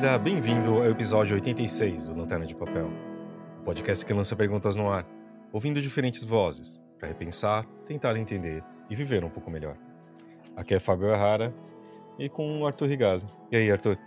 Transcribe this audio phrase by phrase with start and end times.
[0.00, 2.88] Bem-vinda, bem-vindo ao episódio 86 do Lanterna de Papel,
[3.60, 5.06] o podcast que lança perguntas no ar,
[5.52, 9.76] ouvindo diferentes vozes, para repensar, tentar entender e viver um pouco melhor.
[10.56, 11.54] Aqui é Fábio Errara
[12.18, 13.26] e com o Arthur Rigazzi.
[13.52, 13.98] E aí, Arthur?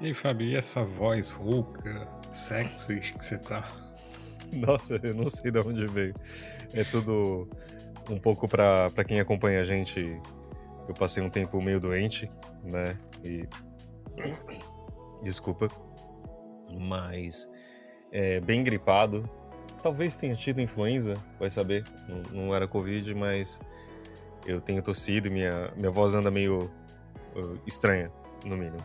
[0.00, 3.70] E aí, Fábio, e essa voz rouca, sexy que você tá?
[4.52, 6.14] Nossa, eu não sei de onde veio.
[6.74, 7.48] É tudo
[8.10, 10.20] um pouco para quem acompanha a gente.
[10.88, 12.28] Eu passei um tempo meio doente,
[12.64, 12.98] né?
[13.24, 13.46] E.
[15.22, 15.68] Desculpa.
[16.80, 17.50] Mas.
[18.10, 19.28] É, bem gripado.
[19.82, 21.84] Talvez tenha tido influenza, vai saber.
[22.08, 23.60] Não, não era Covid, mas
[24.46, 26.70] eu tenho tossido e minha, minha voz anda meio
[27.34, 28.10] uh, estranha,
[28.44, 28.84] no mínimo.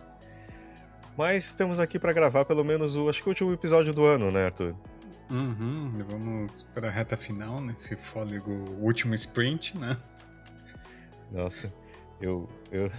[1.17, 4.31] Mas estamos aqui para gravar pelo menos o, acho que o último episódio do ano,
[4.31, 4.75] né, Arthur?
[5.29, 9.97] Uhum, vamos para a reta final, nesse fôlego, último sprint, né?
[11.31, 11.73] Nossa,
[12.21, 12.89] eu, eu,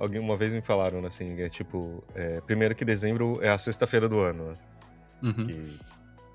[0.00, 4.08] alguém uma vez me falaram assim, é tipo, é, primeiro que dezembro é a sexta-feira
[4.08, 4.54] do ano, né?
[5.22, 5.44] Uhum.
[5.44, 5.78] Que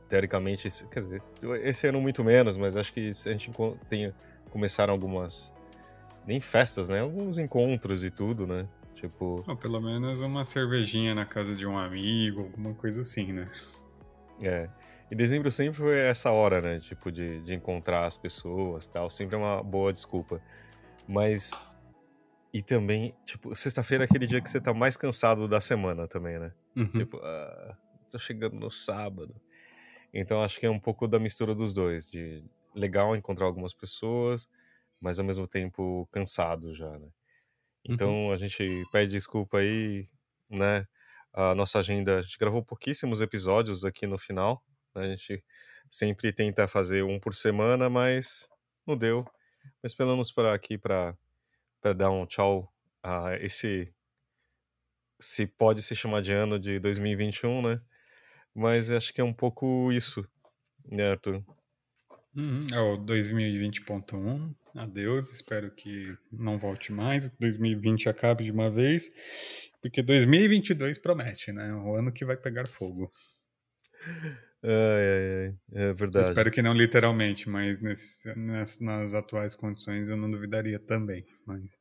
[0.07, 1.21] teoricamente, quer dizer,
[1.63, 3.51] esse ano muito menos, mas acho que a gente
[3.89, 4.13] tem
[4.51, 5.53] começaram algumas
[6.25, 7.01] nem festas, né?
[7.01, 8.67] Alguns encontros e tudo, né?
[8.93, 13.47] Tipo, Ou pelo menos uma cervejinha na casa de um amigo, alguma coisa assim, né?
[14.41, 14.69] É.
[15.11, 16.79] E dezembro sempre foi essa hora, né?
[16.79, 19.09] Tipo, de, de encontrar as pessoas tal.
[19.09, 20.41] Sempre é uma boa desculpa.
[21.07, 21.63] Mas.
[22.55, 26.39] E também, tipo, sexta-feira é aquele dia que você tá mais cansado da semana também,
[26.39, 26.53] né?
[26.73, 26.87] Uhum.
[26.87, 27.77] Tipo, ah,
[28.09, 29.35] tô chegando no sábado.
[30.13, 32.09] Então acho que é um pouco da mistura dos dois.
[32.09, 32.41] De
[32.73, 34.49] legal encontrar algumas pessoas,
[35.01, 37.09] mas ao mesmo tempo cansado já, né?
[37.83, 38.31] Então uhum.
[38.31, 40.07] a gente pede desculpa aí,
[40.49, 40.87] né?
[41.33, 44.63] A nossa agenda, a gente gravou pouquíssimos episódios aqui no final,
[44.95, 45.43] a gente
[45.89, 48.47] sempre tenta fazer um por semana, mas
[48.87, 49.25] não deu.
[49.83, 51.17] Mas esperamos para aqui para
[51.81, 53.93] dar um tchau a esse
[55.19, 57.81] se pode se chamar de ano de 2021, né?
[58.53, 60.27] Mas acho que é um pouco isso,
[60.85, 61.43] né, Arthur?
[62.35, 64.53] Uhum, é o 2020.1.
[64.75, 67.29] Adeus, espero que não volte mais.
[67.29, 69.09] 2020 acabe de uma vez,
[69.81, 71.73] porque 2022 promete, né?
[71.73, 73.09] O ano que vai pegar fogo.
[74.67, 76.27] É, é, é verdade.
[76.27, 81.25] espero que não literalmente, mas nesse, nesse, nas atuais condições eu não duvidaria também.
[81.45, 81.77] Mas...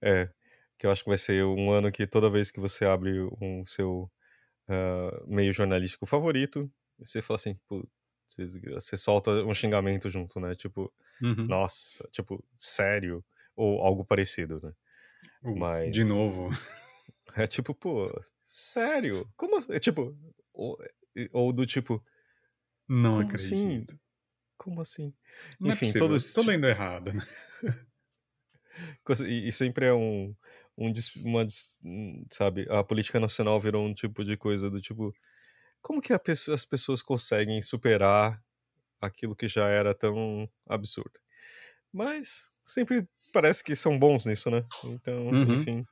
[0.00, 0.30] É,
[0.78, 3.64] que eu acho que vai ser um ano que toda vez que você abre um
[3.64, 4.10] seu
[4.68, 7.58] uh, meio jornalístico favorito, você fala assim,
[8.74, 10.54] você solta um xingamento junto, né?
[10.54, 10.92] Tipo,
[11.22, 11.46] uhum.
[11.46, 13.24] nossa, tipo, sério,
[13.56, 14.72] ou algo parecido, né?
[15.42, 15.92] Mas...
[15.92, 16.48] De novo.
[17.36, 18.10] É tipo, pô,
[18.42, 19.28] sério?
[19.36, 19.72] Como assim?
[19.72, 20.16] É tipo,
[21.32, 22.04] ou do tipo.
[22.88, 23.64] Não como assim?
[23.64, 23.90] acredito.
[23.90, 24.00] Assim?
[24.56, 25.14] Como assim?
[25.60, 26.32] Não é Enfim, é todos.
[26.32, 27.22] Tô lendo errado, né?
[29.26, 30.34] e, e, sempre é um.
[30.76, 30.92] um
[31.24, 31.46] uma,
[32.30, 35.14] sabe, a política nacional virou um tipo de coisa do tipo.
[35.80, 38.42] Como que pessoa, as pessoas conseguem superar
[39.00, 41.20] aquilo que já era tão absurdo?
[41.92, 44.64] Mas sempre parece que são bons nisso, né?
[44.84, 45.54] Então, uhum.
[45.54, 45.86] enfim.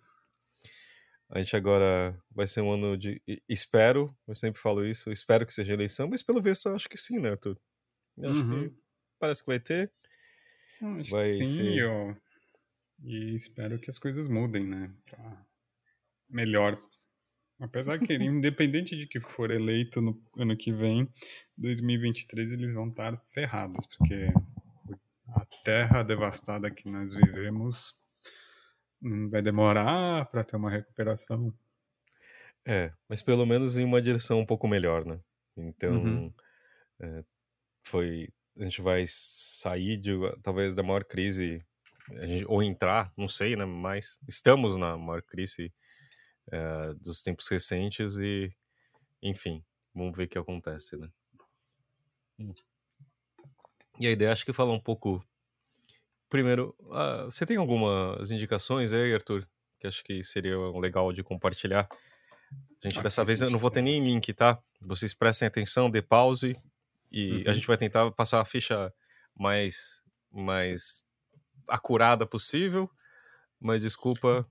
[1.28, 3.20] A gente agora vai ser um ano de.
[3.48, 6.96] Espero, eu sempre falo isso, espero que seja eleição, mas pelo visto eu acho que
[6.96, 7.58] sim, né, Arthur?
[8.16, 8.68] Eu acho uhum.
[8.68, 8.76] que
[9.18, 9.92] parece que vai ter.
[10.80, 11.78] Acho vai sim, ser...
[11.78, 12.16] eu...
[13.02, 14.92] e espero que as coisas mudem, né?
[15.04, 15.46] Pra
[16.28, 16.80] melhor.
[17.58, 21.08] Apesar que, independente de que for eleito no ano que vem,
[21.56, 24.28] 2023 eles vão estar ferrados, porque
[25.28, 27.94] a terra devastada que nós vivemos
[29.30, 31.52] vai demorar para ter uma recuperação.
[32.64, 35.20] É, mas pelo menos em uma direção um pouco melhor, né?
[35.56, 36.34] Então, uhum.
[37.00, 37.24] é,
[37.86, 38.28] foi.
[38.58, 40.12] A gente vai sair de
[40.42, 41.64] talvez da maior crise,
[42.22, 43.64] gente, ou entrar, não sei, né?
[43.64, 45.72] Mas estamos na maior crise
[46.50, 48.52] é, dos tempos recentes e,
[49.22, 49.62] enfim,
[49.94, 51.08] vamos ver o que acontece, né?
[52.38, 52.54] Hum.
[53.98, 55.24] E a ideia acho que falar um pouco
[56.28, 59.46] Primeiro, uh, você tem algumas indicações aí, Arthur?
[59.78, 61.88] Que acho que seria legal de compartilhar.
[62.82, 64.58] Gente, dessa vez eu não vou ter nem link, tá?
[64.80, 66.56] Vocês prestem atenção, dê pause
[67.10, 67.44] e uhum.
[67.46, 68.92] a gente vai tentar passar a ficha
[69.34, 70.02] mais,
[70.32, 71.04] mais
[71.68, 72.90] acurada possível.
[73.60, 74.46] Mas desculpa.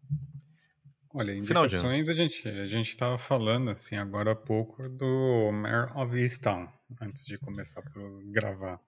[1.14, 6.18] Olha, indicações a gente a gente estava falando assim agora há pouco do Mare of
[6.18, 6.68] Easttown
[7.00, 8.82] antes de começar a gravar.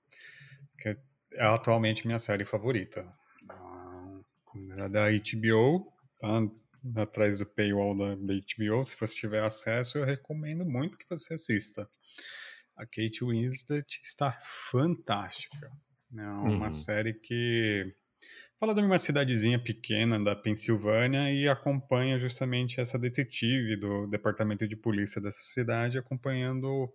[0.77, 0.97] Que
[1.33, 3.07] é atualmente minha série favorita.
[4.77, 8.83] É da HBO, tá atrás do paywall da HBO.
[8.83, 11.89] Se você tiver acesso, eu recomendo muito que você assista.
[12.75, 15.71] A Kate Winslet está fantástica.
[16.15, 16.71] É uma uhum.
[16.71, 17.93] série que
[18.59, 24.75] fala de uma cidadezinha pequena da Pensilvânia e acompanha justamente essa detetive do departamento de
[24.75, 26.91] polícia dessa cidade acompanhando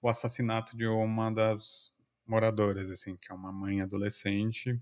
[0.00, 1.95] o assassinato de uma das
[2.26, 4.78] moradoras, assim, que é uma mãe adolescente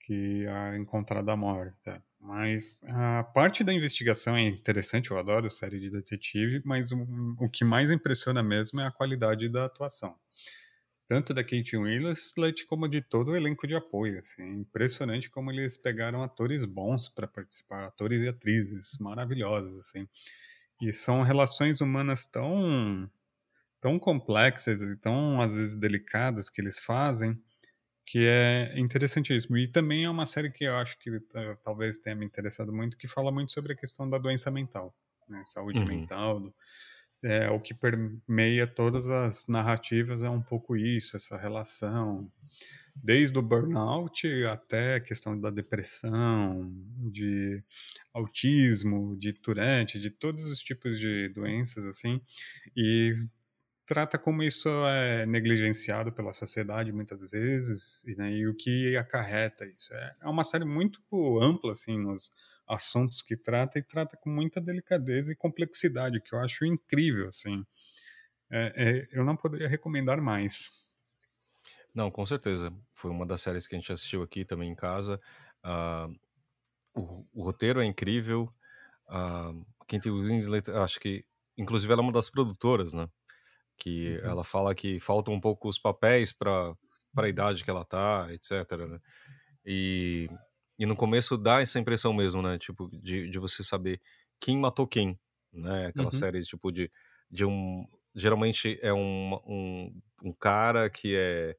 [0.00, 2.02] que é encontrada morta.
[2.20, 7.06] Mas a parte da investigação é interessante, eu adoro série de detetive, mas o,
[7.38, 10.16] o que mais impressiona mesmo é a qualidade da atuação
[11.12, 14.18] tanto da Kate Winslet como de todo o elenco de apoio.
[14.18, 14.60] Assim.
[14.60, 19.76] Impressionante como eles pegaram atores bons para participar, atores e atrizes maravilhosos.
[19.78, 20.08] Assim.
[20.80, 23.10] E são relações humanas tão,
[23.82, 27.36] tão complexas e tão, às vezes, delicadas que eles fazem,
[28.06, 29.58] que é interessantíssimo.
[29.58, 31.10] E também é uma série que eu acho que
[31.64, 34.94] talvez tenha me interessado muito, que fala muito sobre a questão da doença mental,
[35.28, 35.42] né?
[35.46, 35.84] saúde uhum.
[35.84, 36.54] mental, do,
[37.24, 42.30] é, o que permeia todas as narrativas é um pouco isso, essa relação,
[42.94, 46.72] desde o burnout até a questão da depressão,
[47.10, 47.62] de
[48.14, 52.20] autismo, de Tourette, de todos os tipos de doenças assim,
[52.76, 53.16] e
[53.86, 59.66] trata como isso é negligenciado pela sociedade muitas vezes e, né, e o que acarreta
[59.66, 59.92] isso.
[59.94, 61.00] É, é uma série muito
[61.40, 62.32] ampla assim nos
[62.66, 67.64] assuntos que trata e trata com muita delicadeza e complexidade, que eu acho incrível, assim.
[68.50, 70.88] É, é, eu não poderia recomendar mais.
[71.94, 72.72] Não, com certeza.
[72.92, 75.20] Foi uma das séries que a gente assistiu aqui também em casa.
[75.64, 76.18] Uh,
[76.94, 78.52] o, o, roteiro é incrível.
[79.08, 81.24] Uh, Kate Winslet, acho que,
[81.56, 83.08] inclusive, ela é uma das produtoras, né?
[83.82, 84.30] Que uhum.
[84.30, 86.76] ela fala que faltam um pouco os papéis para
[87.16, 88.78] a idade que ela tá, etc.
[88.88, 89.00] Né?
[89.64, 90.28] E
[90.78, 92.58] e no começo dá essa impressão mesmo, né?
[92.58, 94.00] Tipo, de, de você saber
[94.40, 95.16] quem matou quem,
[95.52, 95.86] né?
[95.86, 96.12] Aquela uhum.
[96.12, 96.90] série, tipo, de,
[97.30, 97.86] de um...
[98.14, 101.56] Geralmente é um, um, um cara que é,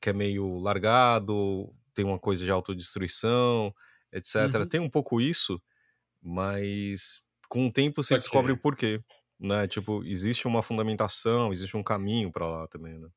[0.00, 3.74] que é meio largado, tem uma coisa de autodestruição,
[4.12, 4.54] etc.
[4.54, 4.66] Uhum.
[4.66, 5.60] Tem um pouco isso,
[6.22, 9.02] mas com o tempo você descobre o porquê,
[9.38, 9.66] né?
[9.68, 13.08] Tipo, existe uma fundamentação, existe um caminho para lá também, né?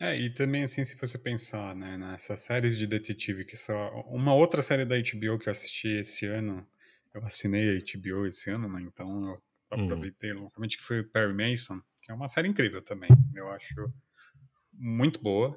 [0.00, 3.88] É, e também assim, se você pensar, né, nessas séries de detetive que só...
[4.08, 6.66] Uma outra série da HBO que eu assisti esse ano,
[7.14, 9.84] eu assinei a HBO esse ano, né, então eu uhum.
[9.84, 10.44] aproveitei uhum.
[10.44, 13.92] localmente, que foi o Perry Mason, que é uma série incrível também, eu acho
[14.72, 15.56] muito boa.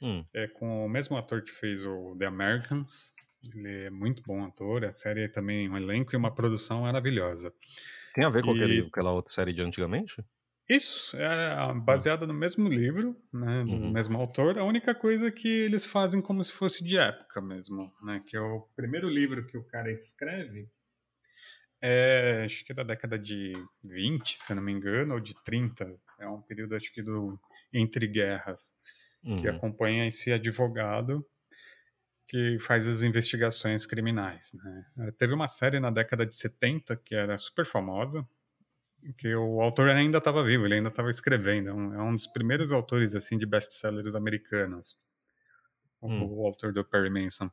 [0.00, 0.24] Uhum.
[0.32, 3.12] É com o mesmo ator que fez o The Americans,
[3.54, 7.52] ele é muito bom ator, a série é também um elenco e uma produção maravilhosa.
[8.16, 10.24] Tem a ver com aquele, aquela outra série de antigamente?
[10.66, 11.78] Isso, é hum.
[11.78, 13.92] baseada no mesmo livro, né, no uhum.
[13.92, 14.58] mesmo autor.
[14.58, 18.34] A única coisa é que eles fazem como se fosse de época mesmo, né, que
[18.34, 20.66] é o primeiro livro que o cara escreve,
[21.82, 23.52] é, acho que é da década de
[23.84, 25.94] 20, se não me engano, ou de 30.
[26.18, 27.38] É um período, acho que, do
[27.70, 28.74] entre guerras,
[29.22, 29.42] uhum.
[29.42, 31.22] que acompanha esse advogado
[32.28, 34.52] que faz as investigações criminais.
[34.96, 35.12] Né?
[35.12, 38.26] Teve uma série na década de 70 que era super famosa,
[39.16, 41.68] que o autor ainda estava vivo, ele ainda estava escrevendo.
[41.68, 44.98] É um, é um, dos primeiros autores assim de best-sellers americanos.
[46.02, 46.22] Hum.
[46.24, 47.50] O, o, autor do Perry Mason.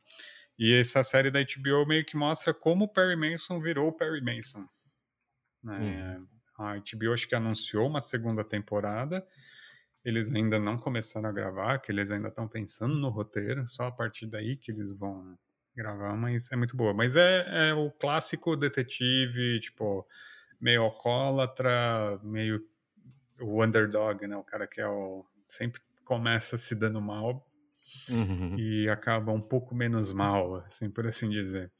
[0.57, 4.21] E essa série da HBO meio que mostra como o Perry Mason virou o Perry
[4.21, 4.67] Mason.
[5.63, 6.17] Né?
[6.19, 6.27] Hum.
[6.57, 9.25] A HBO acho que anunciou uma segunda temporada.
[10.03, 13.91] Eles ainda não começaram a gravar, que eles ainda estão pensando no roteiro, só a
[13.91, 15.37] partir daí que eles vão
[15.75, 16.93] gravar, mas é muito boa.
[16.93, 20.05] Mas é, é o clássico detetive, tipo,
[20.59, 22.61] meio alcoólatra, meio
[23.41, 24.35] o underdog, né?
[24.37, 27.45] O cara que é o, sempre começa se dando mal
[28.09, 28.55] uhum.
[28.57, 31.71] e acaba um pouco menos mal, assim, por assim dizer.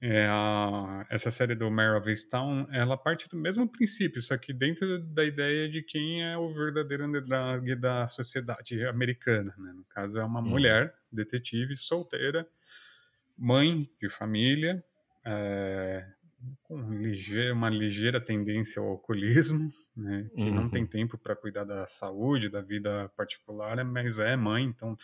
[0.00, 4.52] É a, essa série do Mare of Easttown, ela parte do mesmo princípio, só que
[4.52, 9.72] dentro da ideia de quem é o verdadeiro underdog da sociedade americana, né?
[9.72, 10.48] No caso, é uma uhum.
[10.50, 12.46] mulher, detetive, solteira,
[13.38, 14.84] mãe de família,
[15.24, 16.06] é,
[16.62, 20.54] com ligeira, uma ligeira tendência ao alcoolismo, né, que uhum.
[20.54, 20.88] não tem uhum.
[20.88, 24.96] tempo para cuidar da saúde, da vida particular, mas é mãe, então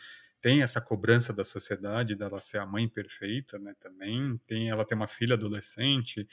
[0.42, 4.36] tem essa cobrança da sociedade dela ser a mãe perfeita, né, também.
[4.46, 6.28] Tem, ela tem uma filha adolescente,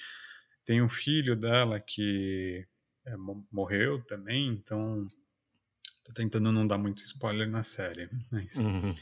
[0.66, 2.68] tem um filho dela que
[3.06, 3.16] é,
[3.52, 5.08] morreu também, então
[6.04, 8.96] tô tentando não dar muito spoiler na série, mas uhum.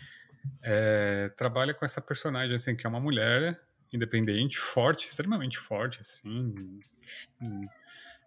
[0.62, 3.60] é, trabalha com essa personagem assim que é uma mulher
[3.94, 6.54] independente, forte, extremamente forte, assim,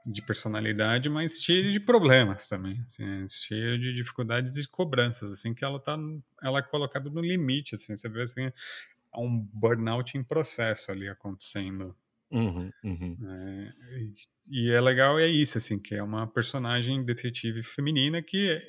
[0.05, 5.65] de personalidade, mas cheia de problemas também, assim, cheia de dificuldades e cobranças, assim, que
[5.65, 5.99] ela tá,
[6.43, 8.51] ela é colocada no limite, assim, você vê, assim,
[9.15, 11.97] um burnout em processo ali acontecendo.
[12.31, 13.17] Uhum, uhum.
[13.29, 14.15] É, e,
[14.51, 18.63] e é legal é isso, assim, que é uma personagem detetive feminina que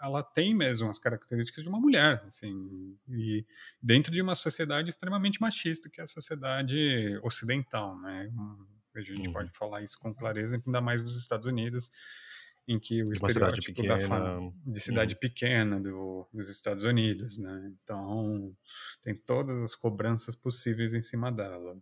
[0.00, 3.44] ela tem mesmo as características de uma mulher, assim, e
[3.82, 8.30] dentro de uma sociedade extremamente machista, que é a sociedade ocidental, né?
[9.00, 9.32] A gente uhum.
[9.32, 11.90] pode falar isso com clareza, ainda mais dos Estados Unidos,
[12.68, 15.20] em que o estereótipo da fama de cidade uhum.
[15.20, 17.72] pequena do, dos Estados Unidos, né?
[17.82, 18.54] Então
[19.02, 21.76] tem todas as cobranças possíveis em cima dela.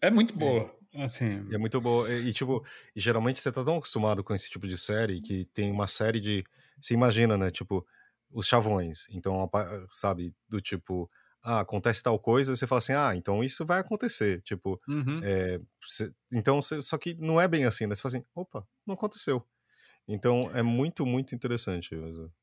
[0.00, 1.04] É muito boa, é.
[1.04, 1.46] assim.
[1.52, 2.64] É muito boa e, e tipo,
[2.96, 6.44] geralmente você tá tão acostumado com esse tipo de série que tem uma série de,
[6.80, 7.50] você imagina, né?
[7.50, 7.86] Tipo
[8.30, 9.48] os chavões, então
[9.90, 11.10] sabe do tipo
[11.42, 14.40] ah, acontece tal coisa, você fala assim, ah, então isso vai acontecer.
[14.42, 15.20] Tipo, uhum.
[15.22, 17.94] é, cê, então, cê, só que não é bem assim, né?
[17.94, 19.44] Você fala assim, opa, não aconteceu.
[20.06, 21.94] Então é muito, muito interessante.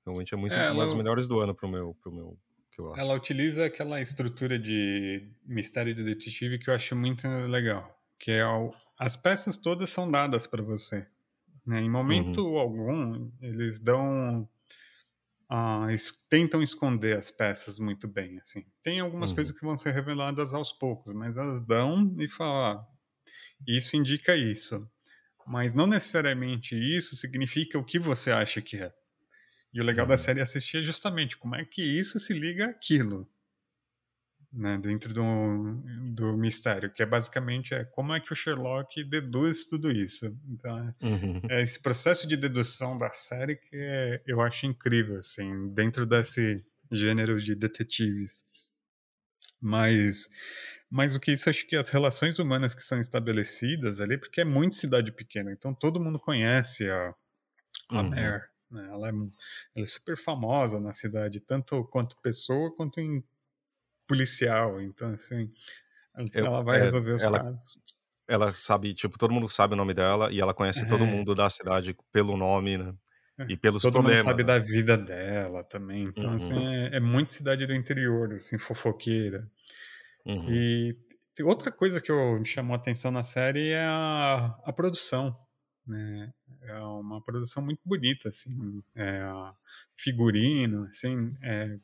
[0.05, 2.37] Realmente é muito é, uma das melhores do ano pro meu, pro meu
[2.71, 2.99] que eu acho.
[2.99, 7.97] Ela utiliza aquela estrutura de mistério de detetive que eu acho muito legal.
[8.19, 11.05] Que é o, as peças todas são dadas para você.
[11.65, 11.81] Né?
[11.81, 12.57] Em momento uhum.
[12.57, 14.47] algum, eles dão
[15.51, 15.87] uh,
[16.29, 18.65] tentam esconder as peças muito bem, assim.
[18.83, 19.35] Tem algumas uhum.
[19.35, 22.87] coisas que vão ser reveladas aos poucos, mas elas dão e falam, ah,
[23.67, 24.89] isso indica isso.
[25.47, 28.93] Mas não necessariamente isso significa o que você acha que é.
[29.73, 30.09] E o legal uhum.
[30.09, 33.27] da série assistir é justamente como é que isso se liga àquilo
[34.51, 35.23] né, dentro do,
[36.11, 40.35] do mistério, que é basicamente é como é que o Sherlock deduz tudo isso.
[40.47, 41.41] Então, é, uhum.
[41.49, 46.65] é esse processo de dedução da série que é, eu acho incrível, assim, dentro desse
[46.91, 48.43] gênero de detetives.
[49.61, 50.29] Mas,
[50.89, 54.45] mas o que isso, acho que as relações humanas que são estabelecidas ali, porque é
[54.45, 57.13] muito cidade pequena, então todo mundo conhece a,
[57.89, 58.09] a uhum.
[58.09, 58.41] Mare,
[58.71, 58.89] né?
[58.89, 59.29] ela, é, ela
[59.75, 63.23] é super famosa na cidade, tanto quanto pessoa, quanto em
[64.09, 65.49] policial, então assim,
[66.33, 67.79] ela vai é, resolver os ela, casos.
[68.27, 70.85] Ela sabe, tipo, todo mundo sabe o nome dela e ela conhece é.
[70.85, 72.93] todo mundo da cidade pelo nome, né?
[73.37, 74.19] É, e pelos todo problemas.
[74.19, 74.59] Todo mundo sabe né?
[74.59, 76.03] da vida dela também.
[76.03, 76.59] Então, assim, uhum.
[76.59, 79.49] assim, é, é, muito cidade do interior, assim, fofoqueira.
[80.25, 80.51] Uhum.
[80.51, 80.97] E
[81.43, 85.37] outra coisa que eu, me chamou a atenção na série é a, a produção.
[85.87, 86.31] Né?
[86.63, 88.83] É uma produção muito bonita, assim.
[88.95, 89.21] É,
[89.95, 91.77] figurino, assim, é,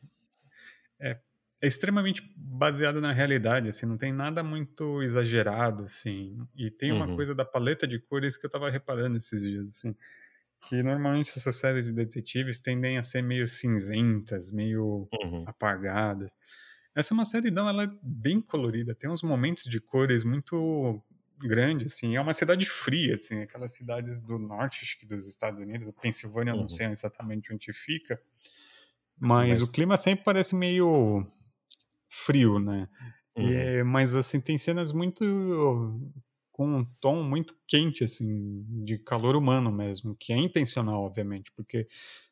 [0.99, 1.19] é
[1.61, 6.37] é extremamente baseado na realidade, assim, não tem nada muito exagerado, assim.
[6.55, 7.15] E tem uma uhum.
[7.15, 9.95] coisa da paleta de cores que eu tava reparando esses dias, assim,
[10.67, 15.43] que normalmente essas séries de detetives tendem a ser meio cinzentas, meio uhum.
[15.47, 16.37] apagadas.
[16.93, 21.01] Essa é uma série, não, ela é bem colorida, tem uns momentos de cores muito
[21.37, 25.59] grandes, assim, é uma cidade fria, assim, aquelas cidades do norte, acho que dos Estados
[25.59, 26.61] Unidos, a Pensilvânia, uhum.
[26.61, 28.19] não sei exatamente onde fica,
[29.19, 31.25] mas, mas, o clima sempre parece meio
[32.15, 32.87] frio, né?
[33.35, 33.49] Uhum.
[33.49, 35.23] E, mas assim tem cenas muito
[36.51, 41.85] com um tom muito quente assim de calor humano mesmo, que é intencional, obviamente, porque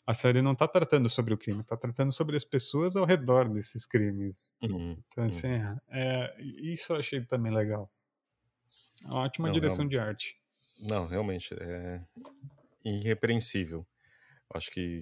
[0.07, 3.49] a série não está tratando sobre o crime, está tratando sobre as pessoas ao redor
[3.49, 4.55] desses crimes.
[4.61, 4.97] Uhum.
[5.07, 5.77] Então assim, uhum.
[5.89, 7.91] é, isso eu achei também legal.
[9.03, 10.37] Uma ótima não, direção de arte.
[10.79, 12.01] Não, realmente é
[12.85, 13.85] irrepreensível.
[14.53, 15.01] Acho que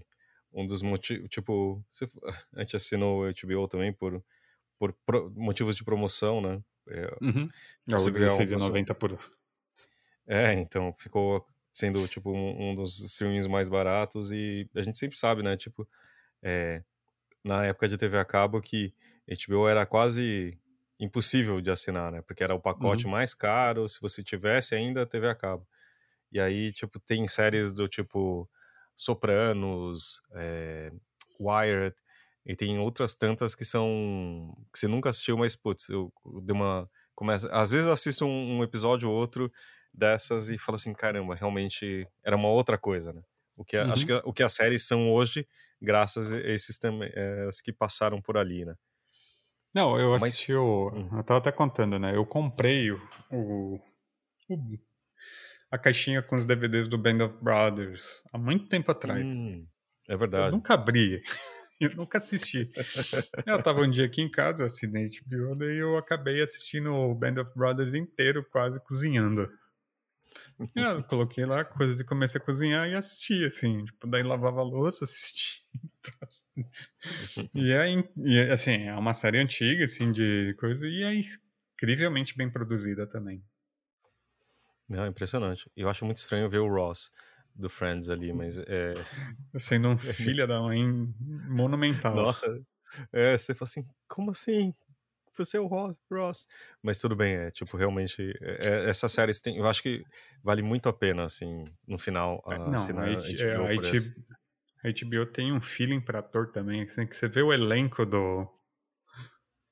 [0.53, 1.83] um dos motivos, tipo,
[2.53, 4.23] a gente assinou o HBO também por
[4.81, 6.59] por pro, motivos de promoção, né?
[6.87, 7.47] É, uhum.
[7.87, 9.19] É o R$16,90 por...
[10.25, 15.19] É, então ficou sendo, tipo, um, um, dos streamings mais baratos e a gente sempre
[15.19, 15.55] sabe, né?
[15.55, 15.87] Tipo,
[16.41, 16.81] é,
[17.43, 18.91] na época de TV a cabo que
[19.47, 20.57] HBO era quase
[20.99, 22.23] impossível de assinar, né?
[22.23, 23.11] Porque era o pacote uhum.
[23.11, 25.67] mais caro, se você tivesse ainda TV a cabo.
[26.31, 28.49] E aí, tipo, tem séries do tipo
[28.95, 30.91] Sopranos, é,
[31.39, 31.95] Wired,
[32.45, 34.55] e tem outras tantas que são.
[34.71, 36.89] que você nunca assistiu, mas, putz, eu, eu dei uma.
[37.13, 39.51] Começa, às vezes eu assisto um, um episódio ou outro
[39.93, 43.21] dessas e falo assim: caramba, realmente era uma outra coisa, né?
[43.55, 43.91] O que, uhum.
[43.91, 45.47] Acho que o que as séries são hoje,
[45.79, 48.75] graças a esses também, é, que passaram por ali, né?
[49.73, 50.61] Não, eu assisti mas...
[50.61, 50.89] o.
[50.89, 51.17] Uhum.
[51.17, 52.15] Eu tava até contando, né?
[52.15, 53.79] Eu comprei o, o,
[54.49, 54.77] o,
[55.69, 59.35] a caixinha com os DVDs do Band of Brothers há muito tempo atrás.
[59.35, 59.65] Hum,
[60.09, 60.47] é verdade.
[60.47, 61.21] Eu nunca abri.
[61.81, 62.69] Eu nunca assisti.
[63.45, 67.15] Eu tava um dia aqui em casa, eu assinei HBO, daí eu acabei assistindo o
[67.15, 69.49] Band of Brothers inteiro, quase cozinhando.
[70.75, 75.03] Eu coloquei lá coisas e comecei a cozinhar e assisti, assim, tipo, daí lavava louça,
[75.05, 75.65] assisti.
[77.53, 81.19] e, é, e é, assim, é uma série antiga, assim, de coisa, e é
[81.73, 83.43] incrivelmente bem produzida também.
[84.87, 85.71] Não, impressionante.
[85.75, 87.09] Eu acho muito estranho ver o Ross
[87.55, 88.93] do Friends ali, mas é.
[89.57, 90.83] Sendo um filho da mãe
[91.47, 92.15] monumental.
[92.15, 92.45] Nossa,
[93.11, 94.73] é, você fala assim, como assim?
[95.37, 96.47] Você é o Ross, Ross.
[96.83, 98.33] Mas tudo bem, é tipo, realmente.
[98.41, 100.03] É, é essa série tem, eu acho que
[100.43, 104.35] vale muito a pena, assim, no final, a é, Não, assinar a, HBO, a, HBO,
[104.83, 108.47] A HBO tem um feeling para ator também, assim, que você vê o elenco do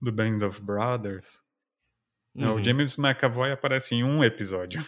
[0.02, 1.44] do Band of Brothers.
[2.34, 2.56] Uhum.
[2.56, 4.82] O James McAvoy aparece em um episódio.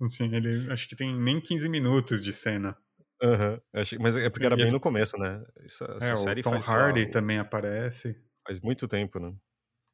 [0.00, 2.76] Assim, ele acho que tem nem 15 minutos de cena.
[3.22, 3.60] Uhum.
[4.00, 5.44] Mas é porque era bem no começo, né?
[5.64, 8.20] Essa, essa é, série o Tom Hardy lá, também aparece.
[8.44, 9.32] Faz muito tempo, né?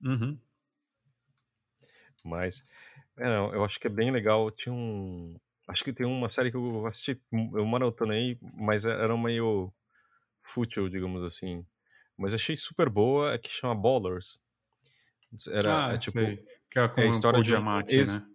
[0.02, 0.38] Uhum.
[2.24, 2.64] Mas,
[3.18, 4.50] é, eu acho que é bem legal.
[4.50, 5.36] Tinha um.
[5.68, 9.70] Acho que tem uma série que eu assisti, eu maratonei, mas é, era meio
[10.42, 11.66] fútil, digamos assim.
[12.16, 14.40] Mas achei super boa, é que chama Ballers.
[15.50, 16.42] Era, ah, é, tipo, sei.
[16.70, 17.54] Que é, com é a história de
[17.94, 18.28] ex, né?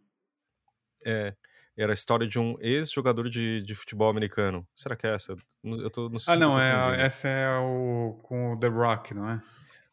[1.05, 1.35] É,
[1.75, 4.67] era a história de um ex-jogador de, de futebol americano.
[4.75, 5.35] Será que é essa?
[5.63, 9.29] Eu tô, não sei ah, não, é, essa é o com o The Rock, não
[9.29, 9.41] é?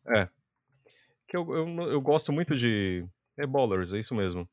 [0.09, 0.29] É.
[1.27, 3.07] Que eu, eu, eu gosto muito de.
[3.37, 4.49] É Ballers, é isso mesmo.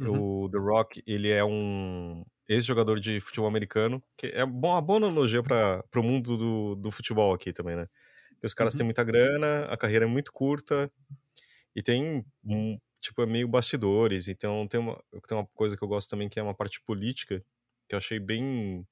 [0.00, 0.44] Uhum.
[0.44, 5.42] O The Rock, ele é um ex-jogador de futebol americano, que é uma boa analogia
[5.42, 7.86] para o mundo do, do futebol aqui também, né?
[8.40, 8.78] Que os caras uhum.
[8.78, 10.90] têm muita grana, a carreira é muito curta
[11.74, 14.28] e tem um, tipo, é meio bastidores.
[14.28, 17.44] Então tem uma, tem uma coisa que eu gosto também que é uma parte política,
[17.86, 18.86] que eu achei bem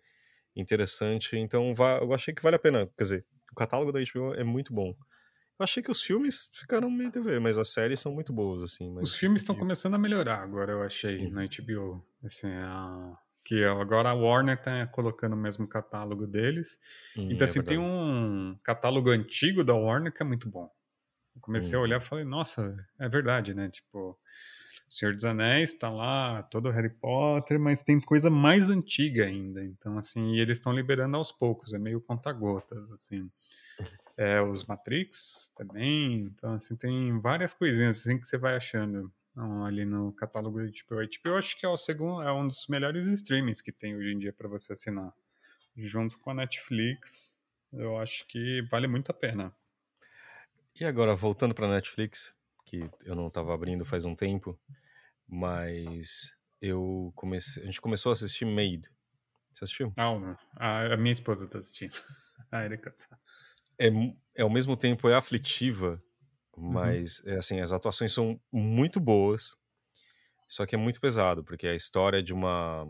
[0.54, 1.36] interessante.
[1.36, 2.86] Então eu achei que vale a pena.
[2.96, 4.94] Quer dizer, o catálogo da HBO é muito bom.
[5.58, 8.98] Eu achei que os filmes ficaram meio TV, mas as séries são muito boas, assim.
[8.98, 11.30] Os filmes estão começando a melhorar agora, eu achei, uhum.
[11.30, 12.04] na HBO.
[12.24, 13.16] Assim, a...
[13.44, 16.78] Que agora a Warner tá colocando o mesmo catálogo deles.
[17.16, 17.66] Hum, então, é assim, verdade.
[17.66, 20.70] tem um catálogo antigo da Warner que é muito bom.
[21.34, 21.80] Eu comecei hum.
[21.80, 23.68] a olhar e falei, nossa, é verdade, né?
[23.68, 24.18] Tipo,
[24.92, 29.64] Senhor dos Anéis tá lá, todo Harry Potter, mas tem coisa mais antiga ainda.
[29.64, 33.30] Então, assim, e eles estão liberando aos poucos, é meio conta-gotas, assim.
[34.18, 36.24] É, os Matrix também.
[36.24, 39.10] Então, assim, tem várias coisinhas assim que você vai achando
[39.64, 41.00] ali no catálogo do HBO.
[41.00, 44.18] HBO acho que é o segundo, é um dos melhores streamings que tem hoje em
[44.18, 45.12] dia para você assinar.
[45.74, 47.40] Junto com a Netflix,
[47.72, 49.54] eu acho que vale muito a pena.
[50.78, 54.58] E agora, voltando para Netflix, que eu não estava abrindo faz um tempo,
[55.28, 58.90] mas eu comecei, a gente começou a assistir Made.
[59.52, 59.92] Você assistiu?
[59.96, 61.92] Não, a, a minha esposa está assistindo.
[62.50, 63.18] a Erika tá.
[63.78, 63.88] É,
[64.34, 66.02] é ao mesmo tempo é aflitiva,
[66.56, 66.72] uhum.
[66.72, 67.32] mas uhum.
[67.32, 69.56] é assim, as atuações são muito boas.
[70.48, 72.86] Só que é muito pesado, porque é a história de uma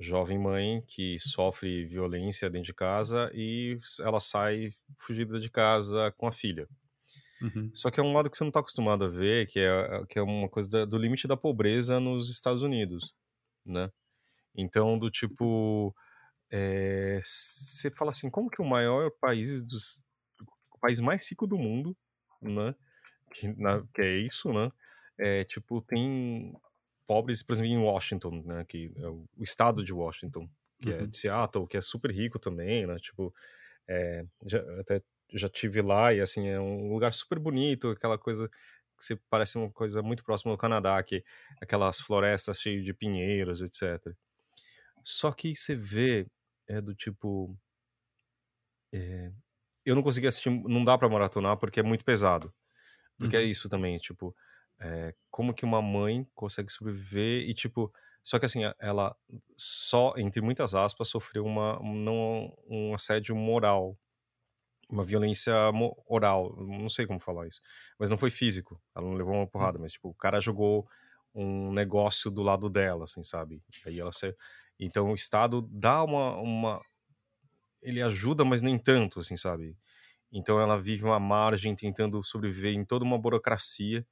[0.00, 6.26] jovem mãe que sofre violência dentro de casa e ela sai fugida de casa com
[6.26, 6.68] a filha.
[7.40, 7.70] Uhum.
[7.74, 10.18] Só que é um lado que você não está acostumado a ver, que é, que
[10.18, 13.14] é uma coisa da, do limite da pobreza nos Estados Unidos,
[13.64, 13.90] né?
[14.56, 15.94] Então, do tipo,
[16.50, 20.04] é, você fala assim, como que o maior país dos,
[20.72, 21.96] o país mais rico do mundo,
[22.42, 22.74] né?
[23.32, 24.70] Que, na, que é isso, né?
[25.18, 26.52] É, tipo, tem
[27.06, 28.64] pobres, por exemplo, em Washington, né?
[28.68, 30.48] Que é o, o estado de Washington,
[30.80, 31.04] que é uhum.
[31.04, 32.96] é de Seattle, que é super rico também, né?
[32.96, 33.32] Tipo,
[33.88, 34.98] é, já, até
[35.32, 39.58] já tive lá e assim é um lugar super bonito, aquela coisa que você parece
[39.58, 41.24] uma coisa muito próxima do Canadá, que
[41.60, 44.14] aquelas florestas cheias de pinheiros, etc.
[45.04, 46.26] Só que você vê
[46.66, 47.48] é do tipo
[48.92, 49.32] é,
[49.84, 52.52] eu não consegui assistir, não dá para maratonar porque é muito pesado.
[53.16, 53.46] Porque é uhum.
[53.46, 54.34] é isso também, tipo,
[54.78, 59.16] é, como que uma mãe consegue sobreviver e tipo, só que assim, ela
[59.56, 63.98] só, entre muitas aspas, sofreu uma, não, um assédio moral
[64.90, 65.54] uma violência
[66.06, 67.60] oral, não sei como falar isso,
[67.98, 69.46] mas não foi físico, ela não levou uma hum.
[69.46, 70.88] porrada, mas tipo, o cara jogou
[71.34, 73.62] um negócio do lado dela, assim, sabe?
[73.86, 74.34] Aí ela saiu.
[74.78, 76.82] Então o Estado dá uma, uma.
[77.82, 79.76] Ele ajuda, mas nem tanto, assim, sabe?
[80.32, 84.06] Então ela vive uma margem tentando sobreviver em toda uma burocracia,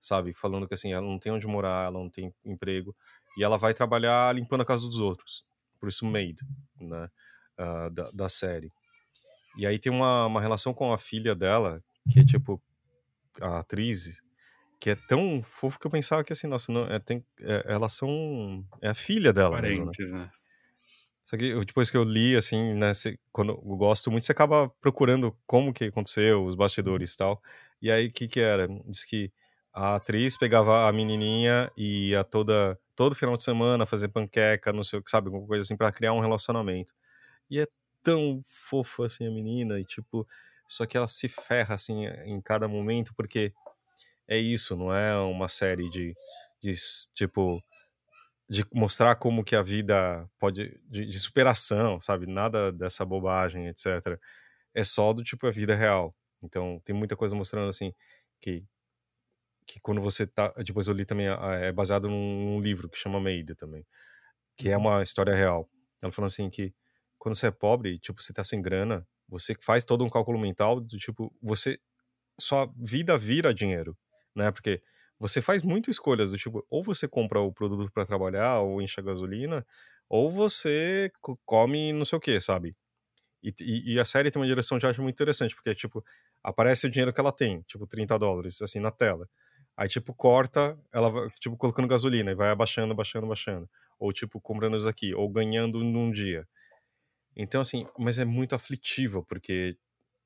[0.00, 0.32] sabe?
[0.34, 2.96] Falando que assim, ela não tem onde morar, ela não tem emprego,
[3.36, 5.44] e ela vai trabalhar limpando a casa dos outros.
[5.78, 6.42] Por isso, maid,
[6.80, 7.08] né?
[7.58, 8.72] Uh, da, da série.
[9.56, 12.62] E aí tem uma, uma relação com a filha dela, que é tipo,
[13.40, 14.22] a atriz,
[14.80, 17.92] que é tão fofo que eu pensava que assim, nossa, não, é, tem, é, elas
[17.92, 18.64] são.
[18.80, 19.56] É a filha dela.
[19.56, 20.24] Parentes, mesmo, né?
[20.24, 20.30] né?
[21.30, 24.68] Só que depois que eu li, assim, né, você, quando eu gosto muito, você acaba
[24.80, 27.40] procurando como que aconteceu, os bastidores e tal.
[27.80, 28.66] E aí, o que que era?
[28.86, 29.30] Diz que
[29.72, 34.82] a atriz pegava a menininha e ia toda, todo final de semana fazer panqueca, não
[34.82, 36.92] sei o que, sabe, alguma coisa assim, para criar um relacionamento.
[37.48, 37.68] E é
[38.02, 40.26] tão fofa assim a menina e tipo,
[40.68, 43.52] só que ela se ferra assim em cada momento porque
[44.28, 46.14] é isso, não é uma série de,
[46.62, 46.74] de
[47.14, 47.62] tipo
[48.48, 52.26] de mostrar como que a vida pode de, de, superação, sabe?
[52.26, 54.18] Nada dessa bobagem, etc.
[54.74, 56.14] É só do tipo a vida real.
[56.42, 57.94] Então tem muita coisa mostrando assim
[58.40, 58.64] que
[59.66, 63.54] que quando você tá, depois eu li também é baseado num, livro que chama Made
[63.54, 63.86] também,
[64.56, 65.68] que é uma história real.
[66.02, 66.74] Ela falou assim que
[67.20, 70.80] quando você é pobre, tipo, você tá sem grana, Você faz todo um cálculo mental
[70.80, 71.78] do tipo, você
[72.40, 73.96] sua vida vira dinheiro,
[74.36, 74.50] né?
[74.52, 74.82] Porque
[75.18, 79.00] você faz muito escolhas do tipo, ou você compra o produto para trabalhar, ou enche
[79.00, 79.66] a gasolina,
[80.08, 81.10] ou você
[81.46, 82.76] come não sei o que, sabe?
[83.42, 86.04] E, e, e, a série tem uma direção de arte muito interessante, porque, tipo,
[86.42, 89.28] aparece o dinheiro que ela tem, tipo, 30 dólares, assim, na tela.
[89.76, 93.68] Aí, tipo, corta, ela vai, tipo, colocando gasolina e vai abaixando, abaixando, abaixando.
[93.98, 96.46] Ou, tipo, comprando isso aqui, ou ganhando num dia.
[97.36, 99.76] Então, assim, mas é muito aflitivo, porque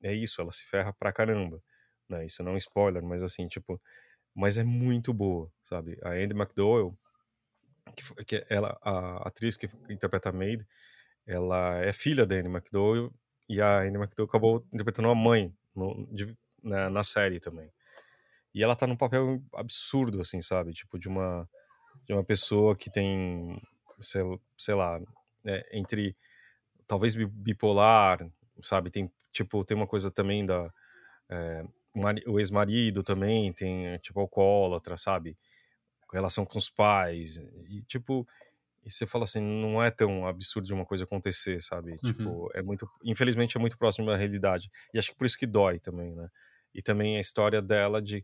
[0.01, 1.61] é isso, ela se ferra pra caramba.
[2.09, 2.25] Né?
[2.25, 3.81] Isso não é um spoiler, mas assim, tipo,
[4.33, 5.97] mas é muito boa, sabe?
[6.03, 6.97] A Andy McDowell,
[7.95, 10.67] que, que ela, a atriz que interpreta a Maid,
[11.25, 13.13] ela é filha da Andy McDowell
[13.49, 17.71] e a Andy McDowell acabou interpretando a mãe no, de, na, na, série também.
[18.53, 20.73] E ela tá num papel absurdo, assim, sabe?
[20.73, 21.49] Tipo, de uma,
[22.05, 23.61] de uma pessoa que tem,
[24.01, 24.21] sei,
[24.57, 24.99] sei lá,
[25.45, 26.15] é, entre
[26.87, 28.29] talvez bipolar,
[28.61, 28.89] sabe?
[28.89, 30.71] Tem, tipo, tem uma coisa também da...
[31.29, 31.63] É,
[32.27, 35.37] o ex-marido também tem, tipo, alcoólatra, sabe?
[36.11, 37.37] Relação com os pais.
[37.69, 38.27] E, tipo,
[38.85, 41.91] e você fala assim, não é tão absurdo de uma coisa acontecer, sabe?
[41.91, 41.97] Uhum.
[41.97, 42.87] Tipo, é muito.
[43.03, 44.69] Infelizmente é muito próximo da realidade.
[44.93, 46.29] E acho que por isso que dói também, né?
[46.73, 48.23] E também a história dela de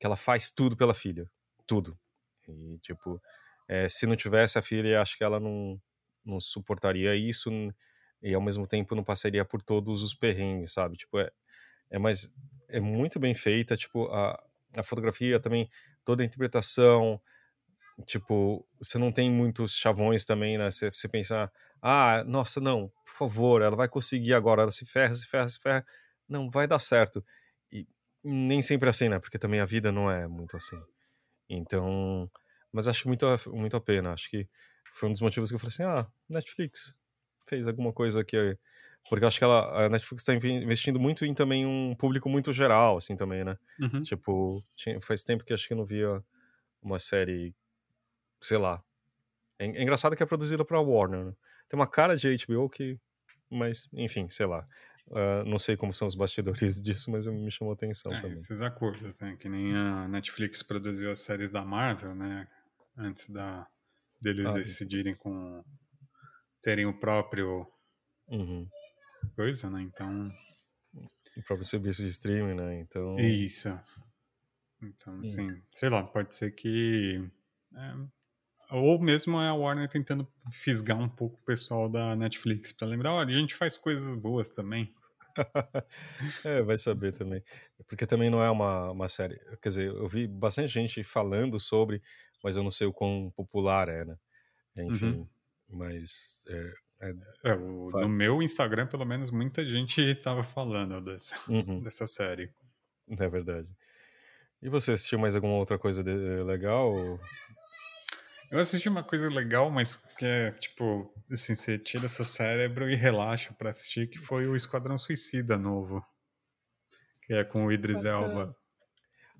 [0.00, 1.30] que ela faz tudo pela filha.
[1.66, 1.96] Tudo.
[2.48, 3.22] E, tipo,
[3.68, 5.80] é, se não tivesse a filha, acho que ela não,
[6.26, 7.50] não suportaria isso
[8.22, 10.96] e ao mesmo tempo não passaria por todos os perrengues, sabe?
[10.96, 11.30] Tipo, é,
[11.90, 12.32] é mais
[12.68, 14.42] é muito bem feita, tipo, a,
[14.76, 15.70] a fotografia também,
[16.04, 17.20] toda a interpretação,
[18.06, 20.70] tipo, você não tem muitos chavões também, né?
[20.70, 25.14] Você, você pensa, ah, nossa, não, por favor, ela vai conseguir agora, ela se ferra,
[25.14, 25.86] se ferra, se ferra,
[26.28, 27.24] não, vai dar certo.
[27.72, 27.86] E
[28.22, 29.18] nem sempre é assim, né?
[29.18, 30.80] Porque também a vida não é muito assim.
[31.48, 32.30] Então,
[32.72, 34.48] mas acho muito, muito a pena, acho que
[34.96, 36.96] foi um dos motivos que eu falei assim, ah, Netflix
[37.46, 38.58] fez alguma coisa que
[39.08, 42.52] porque eu acho que ela, a Netflix está investindo muito em também um público muito
[42.52, 43.56] geral, assim, também, né?
[43.78, 44.02] Uhum.
[44.02, 46.20] Tipo, tinha, faz tempo que acho que eu não via
[46.82, 47.54] uma série,
[48.40, 48.82] sei lá.
[49.60, 51.32] É, é engraçado que é produzida pra Warner, né?
[51.68, 52.98] Tem uma cara de HBO que...
[53.48, 54.66] Mas, enfim, sei lá.
[55.06, 58.34] Uh, não sei como são os bastidores disso, mas me chamou a atenção é, também.
[58.34, 59.36] Esses acordos, né?
[59.38, 62.48] Que nem a Netflix produziu as séries da Marvel, né?
[62.96, 63.68] Antes da,
[64.20, 65.64] deles decidirem com...
[66.62, 67.66] terem o próprio...
[68.28, 68.68] Uhum
[69.34, 69.82] coisa, né?
[69.82, 70.32] Então.
[71.36, 72.80] O próprio serviço de streaming, né?
[72.80, 73.18] Então.
[73.18, 73.68] Isso.
[74.82, 77.22] Então, assim, sei lá, pode ser que.
[77.74, 77.94] É,
[78.70, 83.12] ou mesmo é a Warner tentando fisgar um pouco o pessoal da Netflix para lembrar,
[83.12, 84.92] olha, a gente faz coisas boas também.
[86.44, 87.42] é, vai saber também.
[87.86, 89.38] Porque também não é uma, uma série.
[89.60, 92.02] Quer dizer, eu vi bastante gente falando sobre,
[92.46, 94.16] mas eu não sei o quão popular é, né?
[94.76, 95.28] Enfim, uhum.
[95.68, 101.36] mas é, é, é o, no meu Instagram, pelo menos, muita gente estava falando dessa,
[101.50, 101.82] uhum.
[101.82, 102.48] dessa série.
[103.18, 103.68] É verdade.
[104.62, 106.12] E você assistiu mais alguma outra coisa de,
[106.44, 106.94] legal?
[108.48, 112.94] Eu assisti uma coisa legal, mas que é tipo, assim, você tira seu cérebro e
[112.94, 116.00] relaxa para assistir, que foi o Esquadrão Suicida novo.
[117.22, 118.56] Que é com o Idris Elba.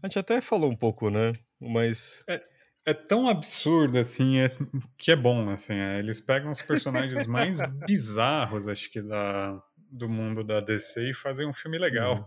[0.03, 1.35] A gente até falou um pouco, né?
[1.61, 2.25] Mas.
[2.29, 2.42] É,
[2.87, 4.49] é tão absurdo, assim, é,
[4.96, 5.75] que é bom, assim.
[5.75, 11.14] É, eles pegam os personagens mais bizarros, acho que, da, do mundo da DC e
[11.14, 12.16] fazem um filme legal.
[12.16, 12.27] Uhum.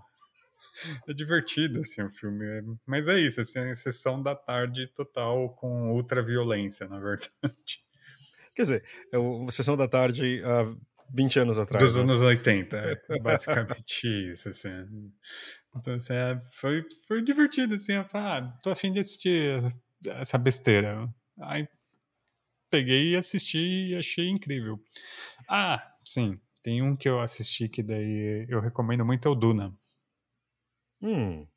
[1.08, 2.46] É divertido, assim, o filme.
[2.46, 7.32] É, mas é isso, assim, é sessão da tarde total com ultra violência, na verdade.
[8.54, 10.76] Quer dizer, é uma sessão da tarde há
[11.14, 11.84] 20 anos atrás.
[11.84, 12.02] Dos né?
[12.02, 15.12] anos 80, é basicamente isso, assim.
[15.74, 19.62] Então, assim, é, foi, foi divertido, assim, eu falei, ah, tô afim de assistir
[20.06, 21.08] essa besteira.
[21.42, 21.68] Aí
[22.70, 24.80] peguei e assisti e achei incrível.
[25.48, 29.76] Ah, sim, tem um que eu assisti que daí eu recomendo muito é o Duna.
[31.02, 31.48] Hum.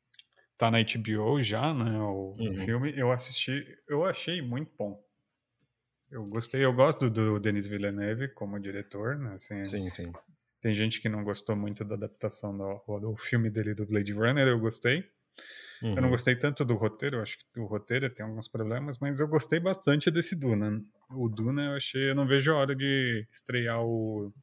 [0.57, 1.99] Tá na HBO já, né?
[1.99, 2.55] O uhum.
[2.57, 2.93] filme.
[2.95, 5.03] Eu assisti, eu achei muito bom.
[6.09, 9.33] Eu gostei, eu gosto do, do Denis Villeneuve como diretor, né?
[9.33, 10.11] Assim, sim, sim.
[10.61, 14.47] Tem gente que não gostou muito da adaptação do, do filme dele do Blade Runner,
[14.47, 15.03] eu gostei.
[15.83, 15.89] Uhum.
[15.89, 16.09] Eu não uhum.
[16.11, 20.09] gostei tanto do roteiro, acho que o roteiro tem alguns problemas, mas eu gostei bastante
[20.09, 20.81] desse Duna.
[21.09, 24.33] O Duna eu achei, eu não vejo a hora de estrear o,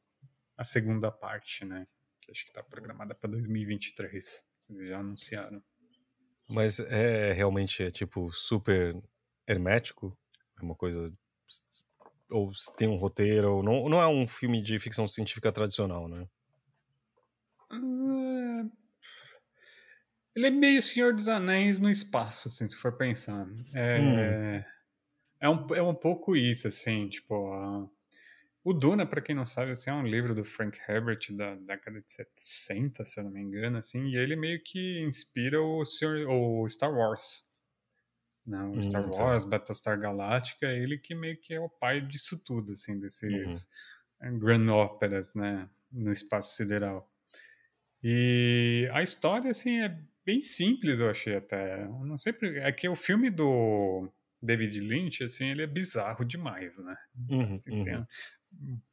[0.55, 1.87] a segunda parte, né?
[2.21, 4.47] Que acho que está programada para 2023.
[4.69, 5.63] Eles já anunciaram.
[6.47, 8.95] Mas é realmente é, tipo super
[9.49, 10.15] hermético?
[10.61, 11.11] É uma coisa
[12.31, 16.29] ou tem um roteiro, ou não, não é um filme de ficção científica tradicional, né?
[20.35, 23.49] Ele é meio Senhor dos Anéis no espaço, assim, se for pensar.
[23.75, 24.65] É, hum.
[25.41, 27.35] é, um, é um pouco isso, assim, tipo.
[28.63, 32.01] o Duna, para quem não sabe, assim, é um livro do Frank Herbert da década
[32.01, 32.07] de
[32.39, 36.67] 60, se eu não me engano, assim, e ele meio que inspira o, senhor, o
[36.69, 37.49] Star Wars.
[38.47, 38.63] Né?
[38.63, 39.25] O hum, Star tá.
[39.25, 43.69] Wars, Battlestar Galactica, ele que meio que é o pai disso tudo, assim, desses
[44.23, 44.39] uhum.
[44.39, 47.11] grand óperas, né, no espaço sideral.
[48.03, 51.85] E a história, assim, é bem simples, eu achei até.
[51.85, 54.09] Eu não sei, é que o filme do
[54.43, 56.97] David Lynch, assim, ele é bizarro demais, né?
[57.29, 57.85] Uhum, assim, uhum.
[57.85, 58.07] Tem,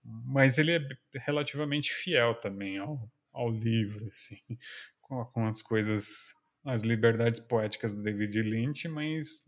[0.03, 0.81] mas ele é
[1.15, 4.37] relativamente fiel também ao, ao livro, assim,
[5.01, 9.45] com, com as coisas, as liberdades poéticas do David Lynch, mas